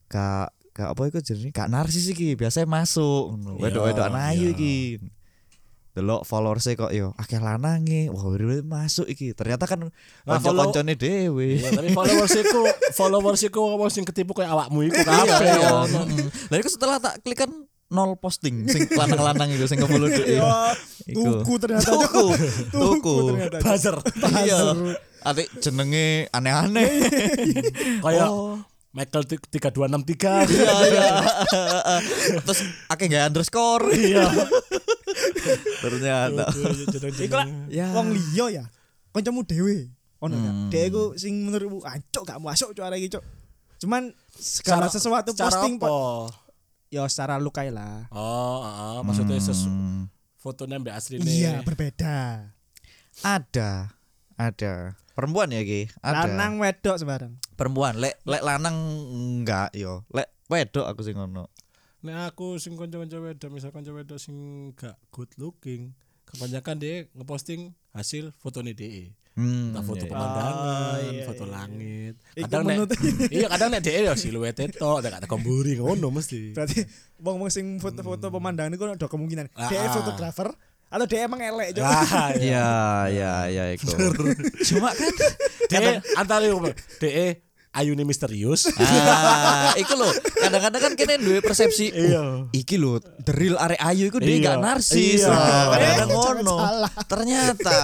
gak 0.08 0.56
gak 0.76 0.92
apa 0.92 1.02
iku 1.08 1.18
jenenge 1.20 1.52
gak 1.52 1.68
narsis 1.72 2.12
iki 2.12 2.36
biasanya 2.36 2.68
masuk 2.68 3.32
ngono. 3.32 3.56
Iya, 3.56 3.64
wedok-wedok 3.64 4.06
ayu 4.12 4.52
iya. 4.52 4.56
iki 4.56 4.74
delok 5.98 6.22
followersnya 6.22 6.78
kok 6.78 6.90
yo 6.90 7.10
akeh 7.14 7.36
lanange 7.36 8.06
wah 8.06 8.22
udah 8.22 8.62
masuk 8.62 9.04
iki 9.04 9.34
ternyata 9.34 9.66
kan 9.66 9.90
Nah, 10.22 10.36
kanca-kancane 10.36 10.94
dhewe 10.94 11.58
Iya, 11.58 11.72
tapi 11.72 11.90
followers 11.90 12.34
iku 12.36 12.60
followers 12.92 13.42
iku 13.42 13.58
wong 13.74 13.88
sing 13.88 14.04
ketipu 14.04 14.30
kayak 14.32 14.50
awakmu 14.50 14.84
iku 14.84 15.00
kabeh. 15.00 15.38
Iya, 15.42 15.68
ono. 15.82 16.00
mm. 16.04 16.26
Lah 16.46 16.56
iku 16.56 16.68
setelah 16.68 16.96
tak 16.96 17.18
klik 17.20 17.34
kan 17.36 17.50
nol 17.88 18.14
posting 18.14 18.64
sing 18.64 18.84
lanang-lanang 18.90 19.48
iku 19.50 19.64
sing 19.64 19.80
nge-follow 19.80 20.06
dhewe. 20.06 20.38
Wah, 20.38 20.76
Iku. 21.02 21.40
tuku 21.40 21.52
ternyata 21.56 21.88
Tuku. 21.88 22.26
tuku 22.70 23.16
Buzzer. 23.58 23.96
Iya. 24.38 24.60
Ati 25.20 25.42
jenenge 25.58 26.06
aneh-aneh. 26.30 26.88
Kayak 28.04 28.28
Oh. 28.28 28.60
Michael 28.88 29.24
ti- 29.24 29.40
3263. 29.52 30.48
Iya 30.48 30.74
iya. 30.84 31.06
Terus 32.40 32.60
akeh 32.86 33.06
gak 33.06 33.30
underscore. 33.30 33.88
Iya. 33.90 34.26
Ternyata. 35.78 36.44
Iku 37.18 37.36
Ya. 37.68 37.90
wong 37.90 38.10
liya 38.10 38.46
ya. 38.52 38.64
Kancamu 39.10 39.42
dhewe. 39.42 39.90
Ono 40.18 40.34
ya. 40.34 40.50
Hmm. 40.50 40.68
Dhek 40.68 40.84
iku 40.88 41.02
sing 41.14 41.42
menurutmu 41.42 41.78
ancuk 41.80 42.22
gak 42.22 42.38
masuk 42.38 42.72
cuk 42.72 42.82
arek 42.82 42.98
iki 43.00 43.10
cuk. 43.14 43.24
Cuman 43.78 44.10
segala 44.32 44.86
sesuatu 44.86 45.30
posting 45.32 45.78
apa? 45.78 45.86
po- 45.86 46.30
ya 46.88 47.06
secara 47.06 47.36
lukai 47.36 47.68
lah. 47.68 48.10
Oh, 48.10 48.58
heeh, 48.60 48.98
maksudnya 49.02 49.38
sesu 49.38 49.66
Hmm. 49.66 50.10
fotonya 50.36 50.76
mbak 50.76 50.94
asli 50.94 51.18
Iya, 51.18 51.62
berbeda. 51.62 52.50
Ada. 53.20 53.94
Ada. 54.34 54.94
Perempuan 55.12 55.50
ya 55.50 55.62
Ki? 55.62 55.90
Ada. 55.98 56.30
Lanang 56.30 56.58
wedok 56.58 56.94
sembarang. 56.94 57.34
Perempuan. 57.54 57.98
Lek 57.98 58.22
lek 58.22 58.38
lanang 58.40 58.74
enggak 59.10 59.74
yo. 59.74 60.06
Lek 60.08 60.30
wedok 60.46 60.86
aku 60.86 61.02
sing 61.02 61.14
ngono. 61.14 61.50
Nek 61.98 62.30
aku 62.30 62.62
sing 62.62 62.78
kanca-kanca 62.78 63.18
wedok, 63.18 63.50
misal 63.50 63.74
kanca 63.74 63.90
wedok 63.90 64.22
sing 64.22 64.70
gak 64.78 64.94
good 65.10 65.26
looking, 65.34 65.98
kebanyakan 66.30 66.78
dia 66.78 66.94
ngeposting 67.18 67.74
hasil 67.90 68.30
fotone 68.38 68.70
DE. 68.70 69.10
Hmm. 69.38 69.70
Entah 69.70 69.86
foto 69.86 70.02
iya, 70.02 70.06
iya. 70.06 70.14
pemandangan, 70.14 70.54
Ah, 70.58 70.96
iya, 70.98 71.22
foto 71.26 71.44
iya. 71.46 71.52
langit. 71.54 72.14
Iku 72.34 72.42
Kadang 72.50 72.62
nek 72.66 72.76
iya 73.38 73.46
kadang 73.46 73.68
nek 73.70 73.82
DE 73.86 74.00
ya 74.02 74.14
siluete 74.18 74.62
tok, 74.74 74.98
nek 75.02 75.22
tak 75.22 75.30
kemburi 75.30 75.78
ngono 75.78 76.10
mesti. 76.10 76.54
Berarti 76.58 76.82
wong-wong 77.22 77.50
sing 77.50 77.78
foto-foto 77.78 78.30
pemandangan 78.34 78.74
itu 78.74 78.82
ada 78.82 79.06
kemungkinan 79.06 79.46
Ah, 79.54 79.70
dia 79.70 79.86
ah. 79.86 79.94
fotografer 79.94 80.50
atau 80.90 81.06
dia 81.06 81.26
emang 81.26 81.38
elek 81.42 81.78
cuk. 81.78 81.82
Ah, 81.86 82.30
iya. 82.38 82.38
Iya, 82.42 82.66
iya, 83.10 83.32
iya 83.46 83.64
iku. 83.78 83.90
Cuma 84.74 84.90
kan 84.94 85.12
DE 85.70 85.90
antara 86.18 86.42
yo 86.46 86.58
DE 86.98 87.42
ayune 87.70 88.02
misterius. 88.02 88.66
ah, 88.80 89.72
iku 89.74 89.94
lho. 89.94 90.08
Kadang-kadang 90.38 90.82
kan 90.82 90.92
kene 90.94 91.14
duwe 91.16 91.38
persepsi. 91.38 91.90
Iya. 91.90 92.20
"Oh, 92.20 92.34
iki 92.50 92.76
lho, 92.76 92.96
the 93.20 93.32
real 93.32 93.56
arek 93.56 93.78
ayu 93.78 94.08
iku 94.08 94.18
dia 94.18 94.34
Iya. 94.34 94.44
gak 94.46 94.58
narsis. 94.60 95.22
Iya. 95.22 95.28
Nah, 95.28 95.64
Kadang-kadang 95.70 96.08
Eh, 96.08 96.14
ngono. 96.14 96.56
Ternyata 97.04 97.76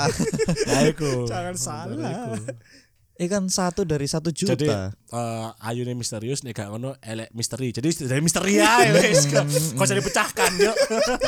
Nah, 0.64 0.81
iku. 0.85 1.12
Jangan 1.25 1.55
salah. 1.55 2.35
Ikan 3.14 3.46
satu 3.46 3.87
dari 3.87 4.11
satu 4.11 4.35
juta. 4.35 4.59
Jadi 4.59 4.66
eh 5.14 5.48
ayune 5.62 5.94
misterius 5.94 6.42
nek 6.42 6.59
gak 6.59 6.66
ngono 6.66 6.98
elek 6.98 7.31
misteri. 7.31 7.70
Jadi 7.70 8.11
dari 8.11 8.18
misteri 8.18 8.59
ae 8.59 8.90
wis. 8.90 9.31
Kok 9.31 9.87
jadi 9.87 10.03
dipecahkan 10.03 10.50
yo. 10.59 10.72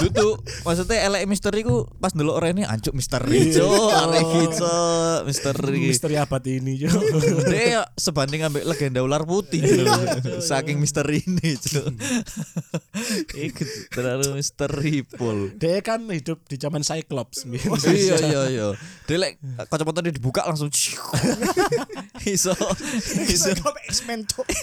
Dudu, 0.03 0.35
maksudnya 0.66 1.07
elek 1.07 1.31
misteri 1.31 1.62
ku 1.62 1.87
pas 2.03 2.11
ndelok 2.11 2.42
Rene 2.42 2.66
ancuk 2.66 2.90
misteri, 2.90 3.55
Iya. 3.55 3.62
cuk. 3.62 3.90
Arek 3.94 4.20
iki, 4.20 4.42
Cuk. 4.59 5.18
misteri. 5.25 5.79
Misteri 5.94 6.14
abad 6.18 6.42
ini 6.42 6.75
yo. 6.77 6.90
Dia 7.46 7.62
ya 7.62 7.83
sebanding 7.94 8.42
ambek 8.42 8.66
legenda 8.66 9.07
ular 9.07 9.22
putih 9.22 9.62
gitu 9.62 9.87
loh. 9.87 9.94
Saking 10.42 10.83
misteri 10.83 11.22
ini, 11.22 11.55
Cuk. 11.55 11.87
Iku 13.31 13.62
terlalu 13.94 14.35
misteri 14.35 15.07
pol. 15.07 15.55
Dia 15.55 15.79
kan 15.81 16.03
hidup 16.11 16.42
di 16.44 16.59
zaman 16.59 16.83
Cyclops. 16.83 17.46
iya 17.87 18.16
iya 18.18 18.42
iya. 18.51 18.66
Dia 19.07 19.16
lek 19.16 19.38
kacamata 19.70 20.03
dia 20.03 20.11
dibuka 20.11 20.42
langsung 20.42 20.66
iso 22.27 22.53
iso. 23.25 23.51
Kok 23.55 23.77
X-Men 23.89 24.21
cuk. 24.25 24.47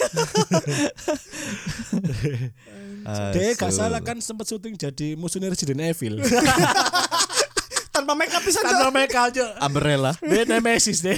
Dia 3.34 3.52
gak 3.52 3.68
salah 3.68 4.00
kan 4.00 4.16
sempat 4.18 4.48
syuting 4.48 4.74
jadi 4.74 5.12
musuhnya 5.14 5.52
Resident 5.52 5.80
Evil. 5.82 6.20
Tanpa 7.94 8.18
make 8.18 8.32
up 8.32 8.42
pisan 8.42 8.64
Karena 8.64 8.88
cuk. 8.88 8.94
mereka 8.94 9.18
aja. 9.28 9.44
Umbrella, 9.60 10.10
Dia 10.30 10.42
Nemesis 10.44 10.98
dia. 10.98 11.14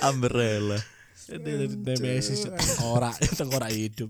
umbrella. 0.00 0.78
Nemesis. 1.30 2.48
Ora, 2.80 3.12
tengkorak 3.12 3.70
hidup. 3.70 4.08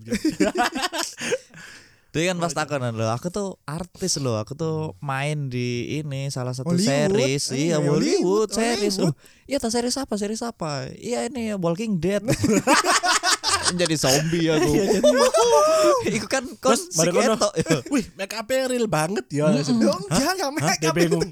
Dia 2.11 2.23
kan 2.27 2.37
pas 2.37 2.51
takonan 2.51 2.91
loh, 2.91 3.07
aku 3.07 3.31
tuh 3.31 3.55
artis 3.63 4.19
loh, 4.19 4.35
aku 4.35 4.51
tuh 4.51 4.99
main 4.99 5.47
di 5.47 5.95
ini 5.95 6.27
salah 6.27 6.51
satu 6.51 6.75
Hollywood. 6.75 6.91
series, 7.07 7.43
Eh, 7.49 7.71
iya 7.71 7.79
Hollywood, 7.79 7.95
Hollywood, 7.95 8.49
series. 8.51 8.95
Hollywood. 8.99 9.15
Oh, 9.15 9.47
iya 9.47 9.57
tak 9.57 9.71
series 9.71 9.95
apa? 9.95 10.13
Series 10.19 10.43
apa? 10.43 10.91
Iya 10.91 11.31
ini 11.31 11.55
Walking 11.55 12.03
Dead. 12.03 12.19
jadi 13.79 13.95
zombie 13.95 14.51
aku. 14.51 14.71
Iku 16.19 16.27
kan 16.27 16.43
kon 16.59 16.75
si 16.75 16.99
ketok. 16.99 17.53
Wih, 17.87 18.03
make 18.19 18.35
up 18.35 18.47
real 18.51 18.91
banget 18.91 19.23
ya. 19.31 19.47
Enggak 19.47 19.71
enggak 20.11 20.51
Hah? 20.51 20.67
make 20.67 20.81
Dia 20.83 20.91
up. 20.91 20.95
bingung. 20.99 21.23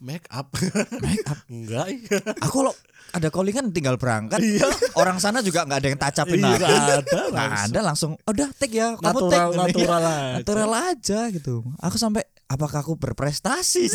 Make 0.00 0.26
up. 0.28 0.52
make 1.00 1.24
up. 1.24 1.38
Enggak. 1.46 1.86
iya. 1.88 2.18
Aku 2.40 2.62
lo 2.62 2.72
ada 3.10 3.26
callingan 3.26 3.70
tinggal 3.70 3.96
berangkat. 3.96 4.38
Iya. 4.38 4.66
Orang 4.94 5.18
sana 5.18 5.40
juga 5.40 5.64
nggak 5.64 5.78
ada 5.78 5.88
yang 5.88 5.98
tacapin 5.98 6.38
Iya, 6.38 6.46
aku. 6.46 6.62
nggak 6.62 6.78
ada, 7.02 7.18
Nggak 7.26 7.62
ada 7.66 7.80
langsung. 7.82 8.12
Udah 8.22 8.48
take 8.54 8.76
ya, 8.76 8.94
kamu 8.94 9.02
Natural- 9.02 9.30
take. 9.50 9.58
natural 9.58 10.00
Iya, 10.00 10.10
aja. 10.10 10.36
Natural 10.38 10.70
aja 10.76 11.20
gitu. 11.30 11.54
Aku 11.76 11.96
sampai 11.96 12.22
apakah 12.46 12.78
aku 12.80 12.94
berprestasi? 12.94 13.90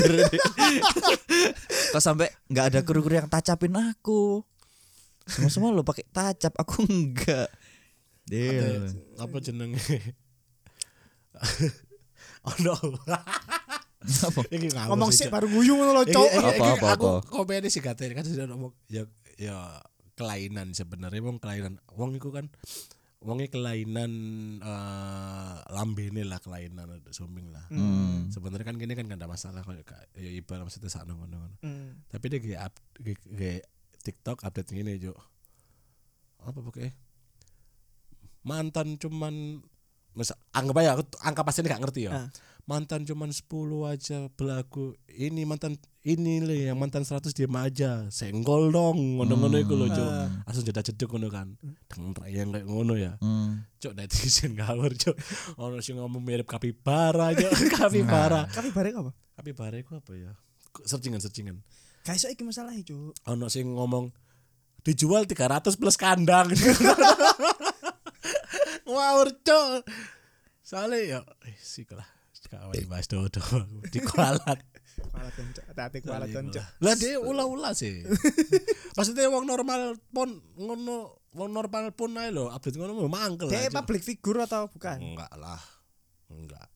Kok 1.91 2.01
sampai 2.01 2.27
nggak 2.47 2.65
ada 2.71 2.79
kru-kru 2.81 3.15
yang 3.15 3.27
tacapin 3.27 3.71
aku. 3.73 4.43
Semua 5.25 5.49
semua 5.49 5.69
lo 5.71 5.81
pakai 5.81 6.05
tacap, 6.05 6.53
aku 6.55 6.85
enggak. 6.85 7.49
Deal. 8.25 8.89
Apa 9.15 9.37
jenenge? 9.39 9.79
oh 12.43 12.55
no. 12.59 12.73
Apa? 14.05 14.41
Iki 14.55 14.67
ngawur 14.73 14.89
Ngomong 14.93 15.11
sih, 15.11 15.27
baru 15.27 15.47
guyu 15.49 15.73
ngono 15.75 15.91
lho 15.97 16.03
apa, 16.05 16.87
aku 16.93 17.07
komen 17.27 17.65
sih 17.67 17.81
katanya 17.81 18.21
kan 18.21 18.25
sudah 18.25 18.45
ngomong 18.49 18.71
ya 18.87 19.03
ya 19.35 19.81
kelainan 20.15 20.71
sebenarnya. 20.71 21.19
Wong 21.19 21.37
kelainan 21.41 21.81
wong 21.91 22.15
iku 22.15 22.29
kan 22.31 22.47
wongnya 23.25 23.49
kelainan 23.49 24.11
eh 24.61 25.55
lambene 25.73 26.21
lah 26.29 26.37
kelainan 26.37 27.01
sumbing 27.09 27.49
lah. 27.49 27.65
Hmm. 27.73 28.29
sebenarnya 28.29 28.69
kan 28.69 28.77
gini 28.77 28.93
kan 28.93 29.09
gak 29.09 29.17
ada 29.17 29.25
masalah 29.25 29.65
kalau 29.65 29.81
kayak 29.81 30.05
ya 30.13 30.29
ibarat 30.29 30.61
maksudnya 30.69 30.93
sakno 30.93 31.17
ngono-ngono 31.17 31.57
Hmm. 31.65 32.05
tapi 32.05 32.25
dia 32.29 32.37
kayak 32.37 32.69
kayak, 33.01 33.19
kayak 33.25 33.63
TikTok 34.05 34.45
update 34.45 34.69
gini 34.69 35.01
jo 35.01 35.17
apa 36.45 36.61
pokoknya? 36.61 36.93
Mantan 38.45 39.01
cuman 39.01 39.65
misal 40.15 40.39
anggap 40.51 40.75
aja 40.79 40.89
aku 40.95 41.03
angka 41.21 41.43
pasti 41.43 41.61
gak 41.61 41.83
ngerti 41.83 42.07
ya. 42.09 42.13
Ah. 42.15 42.29
mantan 42.65 43.05
cuman 43.05 43.29
10 43.29 43.45
aja 43.85 44.25
belaku 44.33 44.97
ini 45.13 45.45
mantan 45.45 45.77
ini 46.01 46.41
le 46.41 46.65
yang 46.65 46.81
mantan 46.81 47.05
100 47.05 47.29
diam 47.29 47.53
aja. 47.61 48.09
Senggol 48.09 48.73
dong 48.73 49.21
ngono-ngono 49.21 49.61
iku 49.61 49.77
lho 49.77 49.85
jo 49.93 50.01
langsung 50.49 50.65
jeda 50.65 50.81
jeduk 50.81 51.13
ngono 51.13 51.29
kan. 51.29 51.53
Dengan 51.85 52.17
yang 52.25 52.49
kayak 52.49 52.65
ngono 52.65 52.97
ya. 52.97 53.21
Hmm. 53.21 53.69
cok 53.77 53.93
netizen 53.93 54.57
ngawur 54.57 54.97
cok 54.97 55.13
ono 55.61 55.77
sing 55.77 56.01
ngomong 56.01 56.25
mirip 56.25 56.49
kapibara 56.49 57.37
cok 57.37 57.53
kapibara. 57.77 58.49
Tapi 58.49 58.73
bareng 58.73 58.95
apa? 58.97 59.11
kapibara 59.37 59.75
iku 59.77 60.01
apa 60.01 60.11
ya? 60.17 60.31
Searchingan 60.89 61.21
searchingan 61.21 61.61
Gak 62.01 62.17
iso 62.17 62.33
iki 62.33 62.41
masalah 62.41 62.73
cuk. 62.81 63.13
ono 63.29 63.45
sing 63.45 63.69
ngomong 63.69 64.09
dijual 64.81 65.25
300 65.25 65.77
plus 65.77 65.97
kandang 65.97 66.49
ngawur 68.87 69.29
cok 69.41 69.85
soalnya 70.61 70.99
ya 71.01 71.19
eh 71.45 71.57
sih 71.57 71.85
lah 71.89 72.05
kawan 72.45 72.73
dibahas 72.73 73.05
dodo 73.05 73.41
di 73.93 73.99
kualat 73.99 74.61
Kualat 74.95 75.33
cuk. 75.35 75.63
Hati-hati 75.67 75.97
kualat 76.01 76.29
kan 76.31 76.45
cuk. 76.47 76.63
lah 76.79 76.95
dia 76.95 77.19
ulah-ulah 77.19 77.73
sih 77.73 78.05
maksudnya 78.95 79.27
wong 79.27 79.43
normal 79.43 79.97
pun 80.07 80.39
ngono 80.55 81.19
wong 81.35 81.49
normal 81.51 81.91
pun 81.91 82.15
ae 82.15 82.31
lho 82.31 82.47
update 82.47 82.77
ngono 82.77 82.95
mau 82.95 83.11
mangkel 83.11 83.51
Dia 83.51 83.67
aja. 83.67 83.75
public 83.75 84.01
figure 84.01 84.39
atau 84.39 84.71
bukan? 84.71 84.95
enggak 84.95 85.31
lah 85.35 85.59
enggak 86.29 86.69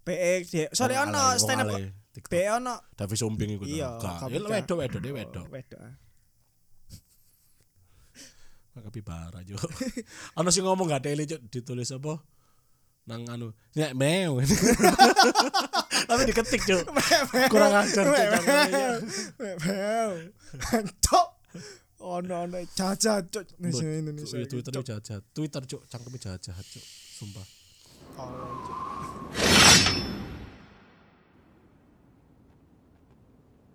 PX 0.00 0.42
dia. 0.48 0.66
Sorry 0.72 0.96
Wong 0.96 1.12
ono 1.12 1.18
alay, 1.20 1.28
wong 1.28 1.38
stand 1.38 1.60
up. 1.60 1.70
Be 2.26 2.40
ono 2.48 2.74
Davi 2.96 3.14
Sumbing 3.14 3.50
iku 3.54 3.64
Iya, 3.68 4.00
ya 4.00 4.40
wedok 4.42 4.76
wedok 4.80 4.98
dia 4.98 5.12
wedok 5.14 5.44
wedok. 5.46 5.80
Kapibara 8.84 9.40
jo 9.44 9.56
ono 10.38 10.48
sing 10.48 10.64
ngomong 10.64 10.88
gak 10.90 11.04
tele 11.04 11.24
ditulis 11.26 11.92
apa? 11.92 12.20
Nang 13.08 13.24
anu 13.26 13.50
nek 13.74 13.92
mew 13.96 14.38
tapi 16.08 16.22
diketik 16.26 16.62
cuk. 16.66 16.84
Kurang 17.50 17.72
ajar 17.74 18.04
cangkemnya. 18.06 18.98
Cuk. 21.00 21.28
Ono 22.00 22.34
ono 22.48 22.58
jajan 22.76 23.22
cuk 23.30 23.44
Indonesia 23.60 23.86
Cuk, 23.86 24.00
Indonesia. 24.02 24.36
Twitter 24.46 24.72
jahat 24.82 25.22
Twitter 25.32 25.62
cuk 25.64 25.82
cangkemnya 25.86 26.18
jahat 26.18 26.40
jahat 26.42 26.66
cuk. 26.66 26.84
Sumpah. 27.18 27.46
Tolong, 28.16 28.56
Cuk. 28.66 28.89